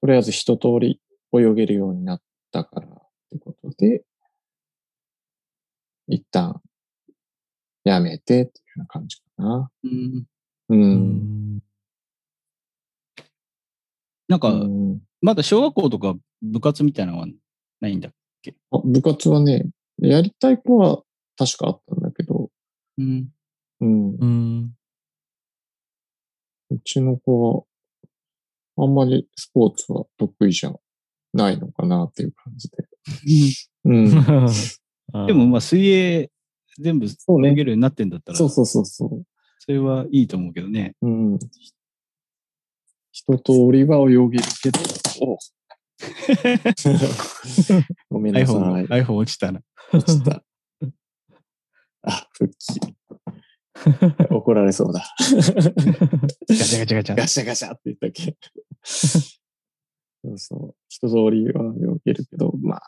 [0.00, 1.00] とりあえず一通り
[1.32, 2.20] 泳げるようになっ
[2.52, 2.90] たからっ
[3.30, 4.02] てことで、
[6.08, 6.60] 一旦
[7.84, 9.70] やめてっていうような感じかな。
[9.84, 10.26] うん、
[10.68, 10.74] う。
[10.74, 11.60] うん
[14.28, 17.26] なんか、うんまだ小学校とか部活みたいなのは
[17.80, 18.10] ないんだ。
[18.70, 19.64] あ部活はね、
[19.98, 21.02] やりたい子は
[21.38, 22.50] 確かあったんだけど、
[22.98, 23.28] うん。
[23.80, 24.16] うん。
[24.20, 24.76] うん。
[26.70, 27.66] うちの子
[28.76, 30.72] は、あんまりスポーツは得意じゃ
[31.32, 32.76] ないのかなっていう感じで。
[33.84, 34.06] うん。
[35.26, 36.30] でもまあ水泳
[36.78, 39.24] 全部そうね泳げるようになってんだったら、そうそうそうそう。
[39.58, 40.94] それはいいと思うけどね。
[41.02, 41.38] うん。
[43.12, 44.80] 一通りは泳げるけど、
[45.22, 45.38] お
[48.10, 48.88] ごめんなさ iPhone, い。
[49.02, 49.60] iPhone 落ちたな。
[49.92, 50.44] 落ちた。
[52.02, 52.80] あ、復帰。
[54.30, 55.02] 怒られそうだ。
[55.18, 57.16] ガチャガチャガチャ。
[57.16, 58.36] ガシャガシャって言ったっけ。
[58.84, 60.74] そうそう。
[60.88, 62.82] 一通りは泳げるけど、まあ、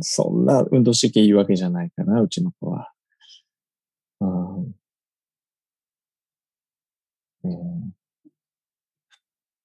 [0.00, 2.92] そんな運動神経いいわけじゃないかな、うちの子は。
[4.20, 4.74] うん
[7.42, 7.90] ねえ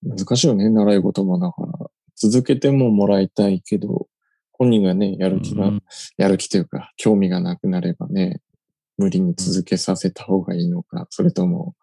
[0.07, 1.89] 難しいよね、習い事もだから。
[2.15, 4.07] 続けてももらいたいけど、
[4.53, 5.83] 本人がね、やる気が、うん
[6.17, 8.39] やる気というか、興味がなくなればね、
[8.97, 11.75] 無理に続けさせた方がいいのか、それとも、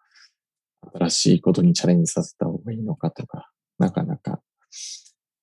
[0.93, 4.41] 新しいことにチャレンジさせた方がいいのかとか、なかなか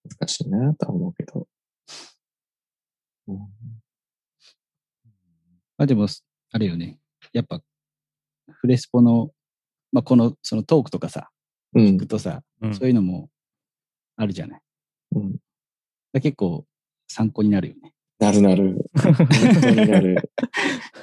[0.05, 1.47] 難しいなとは思うけど。
[3.35, 3.81] うん
[5.79, 6.07] まあでも、
[6.53, 6.99] あれよね。
[7.33, 7.63] やっぱ、
[8.53, 9.31] フレスポの、
[9.93, 11.31] まあこの、そのトークとかさ、
[11.73, 13.31] うん聞くとさ、うんそういうのも
[14.17, 14.61] あるじゃない。
[15.13, 15.37] うん。
[16.13, 16.67] だ結構
[17.09, 17.95] 参考になるよね。
[18.19, 18.91] なるなる。
[18.95, 19.15] 本
[19.63, 20.31] 当になる。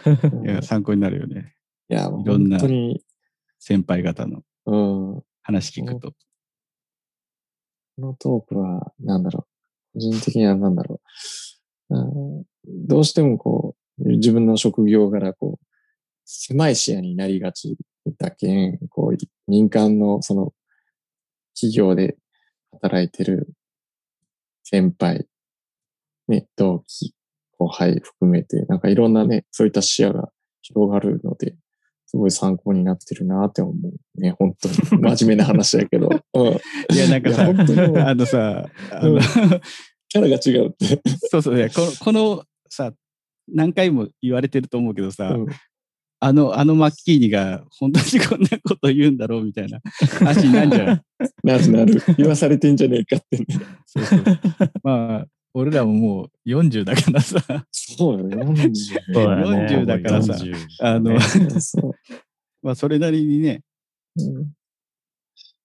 [0.05, 1.55] う んいや、参考になるよね。
[1.89, 3.03] いや、いろんな本当に、
[3.57, 4.78] 先輩方のう
[5.17, 5.23] ん。
[5.41, 6.11] 話聞くと。
[6.11, 6.17] こ
[7.97, 9.47] のトークは、なんだろ
[9.95, 9.99] う。
[9.99, 11.01] 個人的にはなんだろう。
[11.89, 15.65] うんどうしてもこう、自分の職業柄、こう、
[16.25, 17.77] 狭い視野になりがち
[18.17, 19.17] だけん、こう、
[19.49, 20.53] 民間のその、
[21.55, 22.17] 企業で
[22.73, 23.49] 働いてる
[24.63, 25.27] 先輩、
[26.27, 27.15] ね、同期、
[27.57, 30.29] 後輩含めて、なんかいろんなね、そういった視野が
[30.61, 31.55] 広がるので、
[32.05, 34.21] すごい参考になってるなって思う。
[34.21, 34.75] ね、本当に。
[35.17, 36.09] 真面目な話だけど。
[36.33, 36.47] うん。
[36.93, 39.19] いや、なんかさ、あのさ、あの、うん
[40.09, 41.01] キャラが違うって。
[41.29, 42.91] そうそう、いやこの、このさ、
[43.47, 45.47] 何回も言われてると思うけどさ、うん
[46.19, 49.79] あの、あのマッキーニが本当にこんなこと言うんだろうみたいな
[50.17, 51.01] 話になるんじゃない？
[51.43, 52.01] なるなる。
[52.17, 53.45] 言わされてんじゃねえかってね。
[53.85, 54.23] そうそう。
[54.81, 57.39] まあ、俺らももう40だからさ、
[57.71, 58.35] そうよね。
[58.35, 58.73] 40
[59.13, 61.11] そうだね40だからさ40あの。
[62.63, 63.61] まあ、それなりにね、
[64.15, 64.53] うん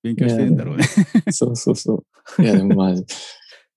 [0.02, 0.84] 勉強してるんだろうね。
[1.30, 2.04] そうそうそ
[2.38, 2.42] う。
[2.42, 2.94] いや、でもまあ、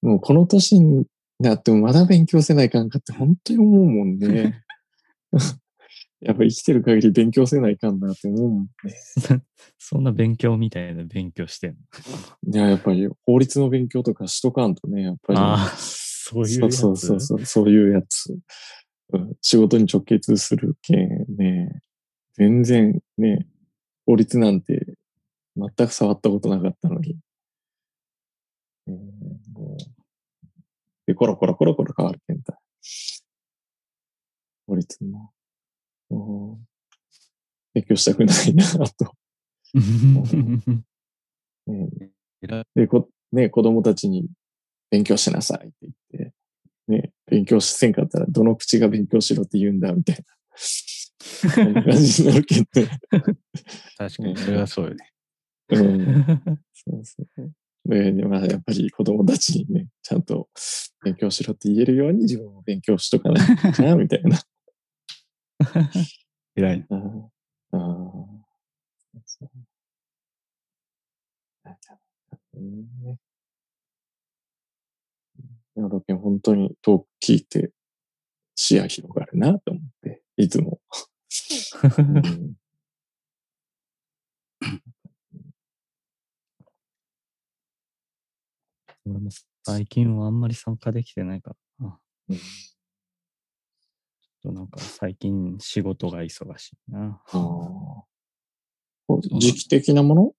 [0.06, 1.06] もうこの年に
[1.40, 4.62] なってもまだ勉強せないかんかって本当に思うもんね。
[6.22, 8.70] やっぱ生きてる限り勉強せないかんなって思うもんね。
[9.78, 11.72] そんな勉強みたいな勉強してん
[12.46, 12.52] の？
[12.54, 15.40] いや、やっぱり法律の勉強とかしとかんとね、やっぱり。
[15.40, 16.78] ああ、そういうやつ？
[16.78, 18.32] そうそうそうそう、そういうやつ。
[19.14, 21.82] うん仕事に直結するけんね。
[22.34, 23.48] 全然ね、
[24.06, 24.96] 法律なんて
[25.56, 27.18] 全く触ったことなかったのに。
[28.88, 28.96] えー
[29.60, 29.95] もう
[31.08, 32.60] で、コロコロコロコロ変わるけんだ。
[34.68, 35.32] 法律も。
[36.10, 36.16] う
[36.56, 36.68] ん
[37.74, 39.12] 勉強したくないな、と。
[41.68, 41.90] ね
[42.74, 44.30] で、こ、ね、子供たちに
[44.90, 45.94] 勉強しなさいって言っ
[46.30, 46.34] て、
[46.88, 50.24] ね、勉強せんかったらどの口が勉強しろって言うんだ、みたいな。
[50.56, 53.00] そんな感じになるけどね。
[53.98, 55.14] 確かに、それはそうよね。
[55.70, 56.60] うん。
[56.72, 57.54] そうそう。
[57.86, 60.50] まあ、やっぱり子供たちにね、ちゃんと
[61.04, 64.40] 勉強しろって言えるように自分も勉強しとかないとな、 みたいな。
[66.56, 66.98] 偉いな。
[67.72, 68.46] ああ。
[69.26, 69.50] そ
[72.58, 73.20] うね。
[75.78, 77.72] いやだけど本当にトーク聞いて
[78.56, 80.80] 視野広がるなと思って、いつも。
[82.00, 82.65] うん
[89.08, 89.30] 俺も
[89.64, 92.00] 最近はあんまり参加できてないからな。
[92.30, 97.22] うんちょっとなんか最近仕事が忙しいな。
[99.40, 100.34] 時期的なもの？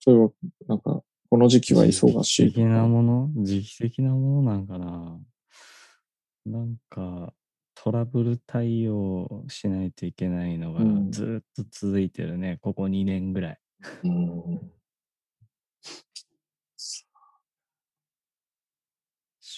[0.00, 0.30] それは、
[0.68, 3.30] なんか、この時期は忙しい時期的なもの？
[3.44, 5.18] 時期的なものなんかな。
[6.46, 7.32] なんか、
[7.74, 12.58] トラブル対応しないといけないのがうんずーっと続いてるね。
[12.60, 13.58] ここ2年ぐらい。
[14.04, 14.60] うん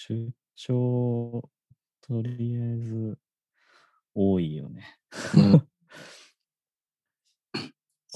[0.07, 1.49] 出張、
[2.01, 3.17] とりあえず、
[4.15, 4.97] 多いよね。
[5.35, 5.67] うん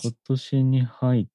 [0.03, 1.27] 今年に入っ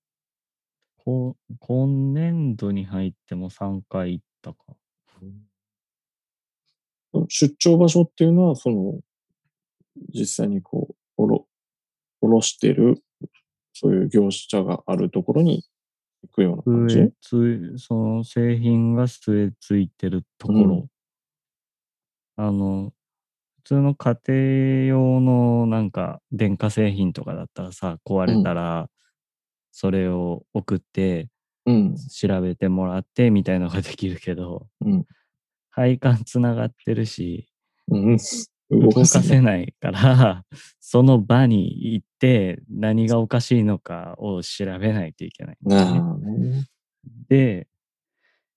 [1.06, 4.76] こ今年度に入っても3回行ったか。
[7.28, 8.98] 出張場所っていうのは、その、
[10.12, 11.46] 実際にこう、おろ、
[12.20, 13.04] おろしてる、
[13.72, 15.64] そういう業者があるところに
[16.26, 17.12] 行くような感じ
[17.78, 20.88] その製品が据え付いてるところ。
[22.36, 22.92] あの、
[23.58, 28.88] 普通の家庭用のなんか電化製品とかだったらさ、壊れたら、
[29.72, 31.28] それを送って
[31.66, 31.96] うん。
[31.96, 35.04] 調べてもらってみたいのができるけど、うん。
[35.70, 37.48] 配管つながってるし、
[37.88, 38.18] うん。
[38.70, 39.74] 動かせない。
[39.80, 40.44] から、
[40.80, 46.66] その場に行って何がおかしいのかを調べないといけないね。
[47.28, 47.68] で、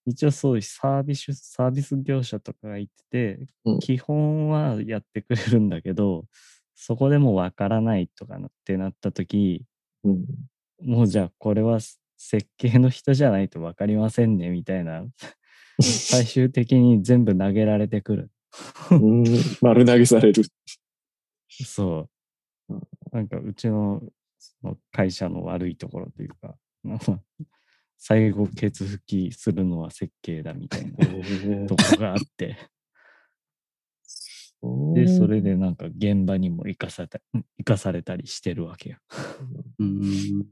[0.06, 6.26] 一応そういうサービス、サービス業者とかがいてて、うん基本はやってくれるんだけど、
[6.76, 9.66] そこでもわからないとかなってなった時、
[10.04, 10.26] うん。
[10.82, 11.80] もうじゃあこれは
[12.18, 15.06] 設計の人じゃないとわかりませんねみたいな、
[15.82, 18.32] 最終的に全部投げられてくる。
[18.92, 19.24] うん。
[19.62, 20.44] 丸投げされる。
[21.48, 22.08] そ
[22.70, 22.82] ううん。
[23.12, 24.02] なんかうちの
[24.40, 27.20] その会社の悪いところというか、ま あ
[27.98, 32.58] 最後ケツ吹きするのは設計だみたいなとこがあって、
[34.94, 37.20] で、それでなんか現場にも生かされた
[37.58, 38.98] 生かされたりしてるわけよ。
[39.80, 40.46] うん。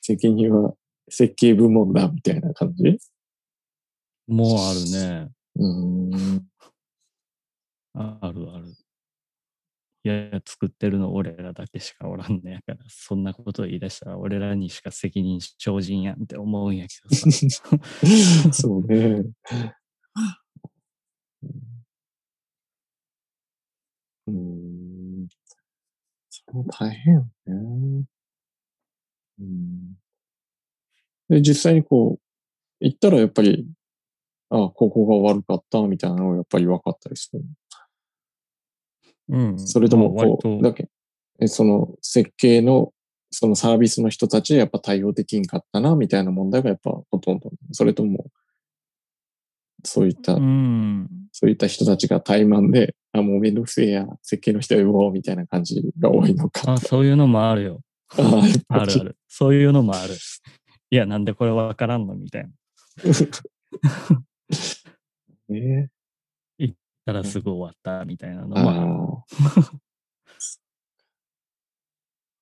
[0.00, 0.74] 責任は
[1.08, 2.98] 設計部門だみたいな感じ？
[4.26, 5.30] もうあるね。
[5.60, 6.50] うん。
[7.94, 8.74] ああるある。
[10.02, 17.26] いやいや、作ってるの俺らだけしかおらんねやから、そんなこと言い出したら俺らにしか責任生じんやんって思うんやけどさ。
[18.52, 19.24] そうね。
[24.26, 25.28] うん。
[26.30, 28.04] それも大変よね。
[29.38, 29.96] うん。
[31.28, 32.20] で、実際にこう、
[32.80, 33.66] 行ったらやっぱり、
[34.50, 37.42] あここが悪かったみたいなのがやっぱり分かったりする。
[39.28, 39.58] うん。
[39.58, 40.88] それともまあ割こう、だけ、
[41.40, 42.92] えその設計の、
[43.30, 47.50] そのサービスの人たちやっぱ対応できんかったな、みたいな問題がやっぱほとんど。
[47.70, 48.26] それとも、
[49.84, 51.08] そういった、うん。
[51.32, 56.72] そういった人たちが怠慢で、あ、もうめんどくせえや、設計の人呼ぼうみたいな感じが多いのか。
[56.72, 57.80] あ、そういうのもあるよ。
[58.18, 59.16] ああるある。
[59.28, 60.14] そういうのもある。
[60.90, 62.50] いや、なんでこれわからんのみたいな。
[65.48, 65.90] ね
[67.04, 68.68] たらすぐ終わったみたいなのもある。
[68.70, 68.84] あ
[69.18, 69.26] あ。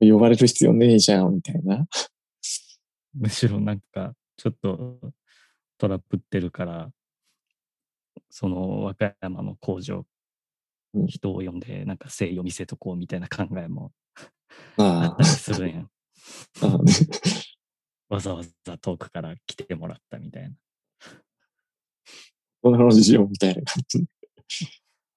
[0.01, 1.87] 呼ばれる必要ねえじゃん、みたいな。
[3.15, 5.01] むしろなんか、ちょっと
[5.79, 6.91] トラップってるから、
[8.31, 10.05] その和歌山の工場
[10.95, 13.93] うん、人を呼んで、なんか誠意を見せとこうみたいな考えも
[14.79, 15.91] ああったりするんやん。
[18.09, 20.57] わざわざ遠くから来てもらったみたいな。
[22.63, 24.07] こんな話しようみたいな感じ。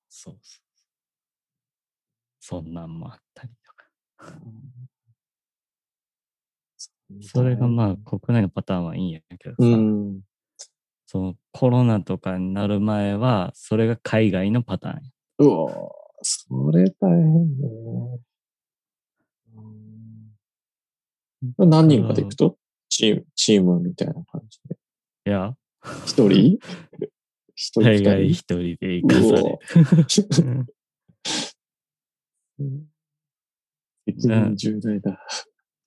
[0.10, 0.62] そうそう。
[2.40, 3.86] そんなんもあったりとか。
[7.22, 10.22] それがまあ国内のパターンはいいんやけどさ、うん。
[11.06, 15.02] そのコロナとかになる前は、それが海外のパターンや。
[15.40, 15.74] うわぁ
[16.22, 17.68] それ大変ね。
[21.58, 22.58] うん何人かで行くと？
[22.88, 24.78] チーム、チームみたいな感じで。
[25.26, 25.56] いや、
[26.06, 26.60] 一人？
[27.56, 29.60] 一人海外二一人で行かされ。
[34.56, 35.20] 重大だ。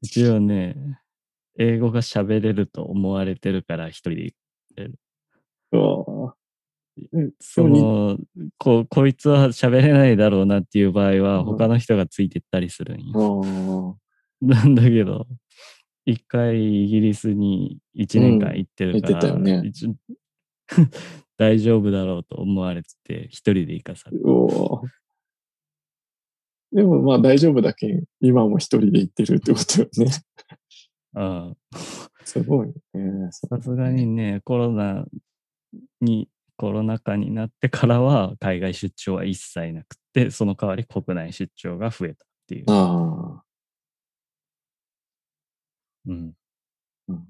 [0.03, 0.77] 一応ね、
[1.59, 4.35] 英語が喋れると思われてるから一人で行
[4.77, 4.93] く。
[5.73, 6.35] うわぁ
[7.41, 8.19] そにの、
[8.57, 11.45] こ、こいつは喋れないだろうなっていう場合は、うん。
[11.47, 13.43] 他の人がついてったりするんあよ。
[13.45, 13.95] ー。
[14.47, 15.27] なんだけど、
[16.07, 19.63] 一回イギリスに一年間行ってるから、うんね
[21.37, 24.19] 大丈夫だろうと思われてて、一人で行かされ
[26.73, 30.07] でもまあ大丈夫だけん、今も一人で行ってるってことよね。
[31.15, 31.57] うん
[32.25, 33.29] すごいね。
[33.31, 35.05] さすがにね、コロナ
[36.01, 42.65] に、コロナ禍になってからは海外出張は一切なくて、その代わり国内出張が増えたっていう。
[42.69, 43.45] ああ。
[46.07, 46.35] 嗯。
[47.09, 47.27] 嗯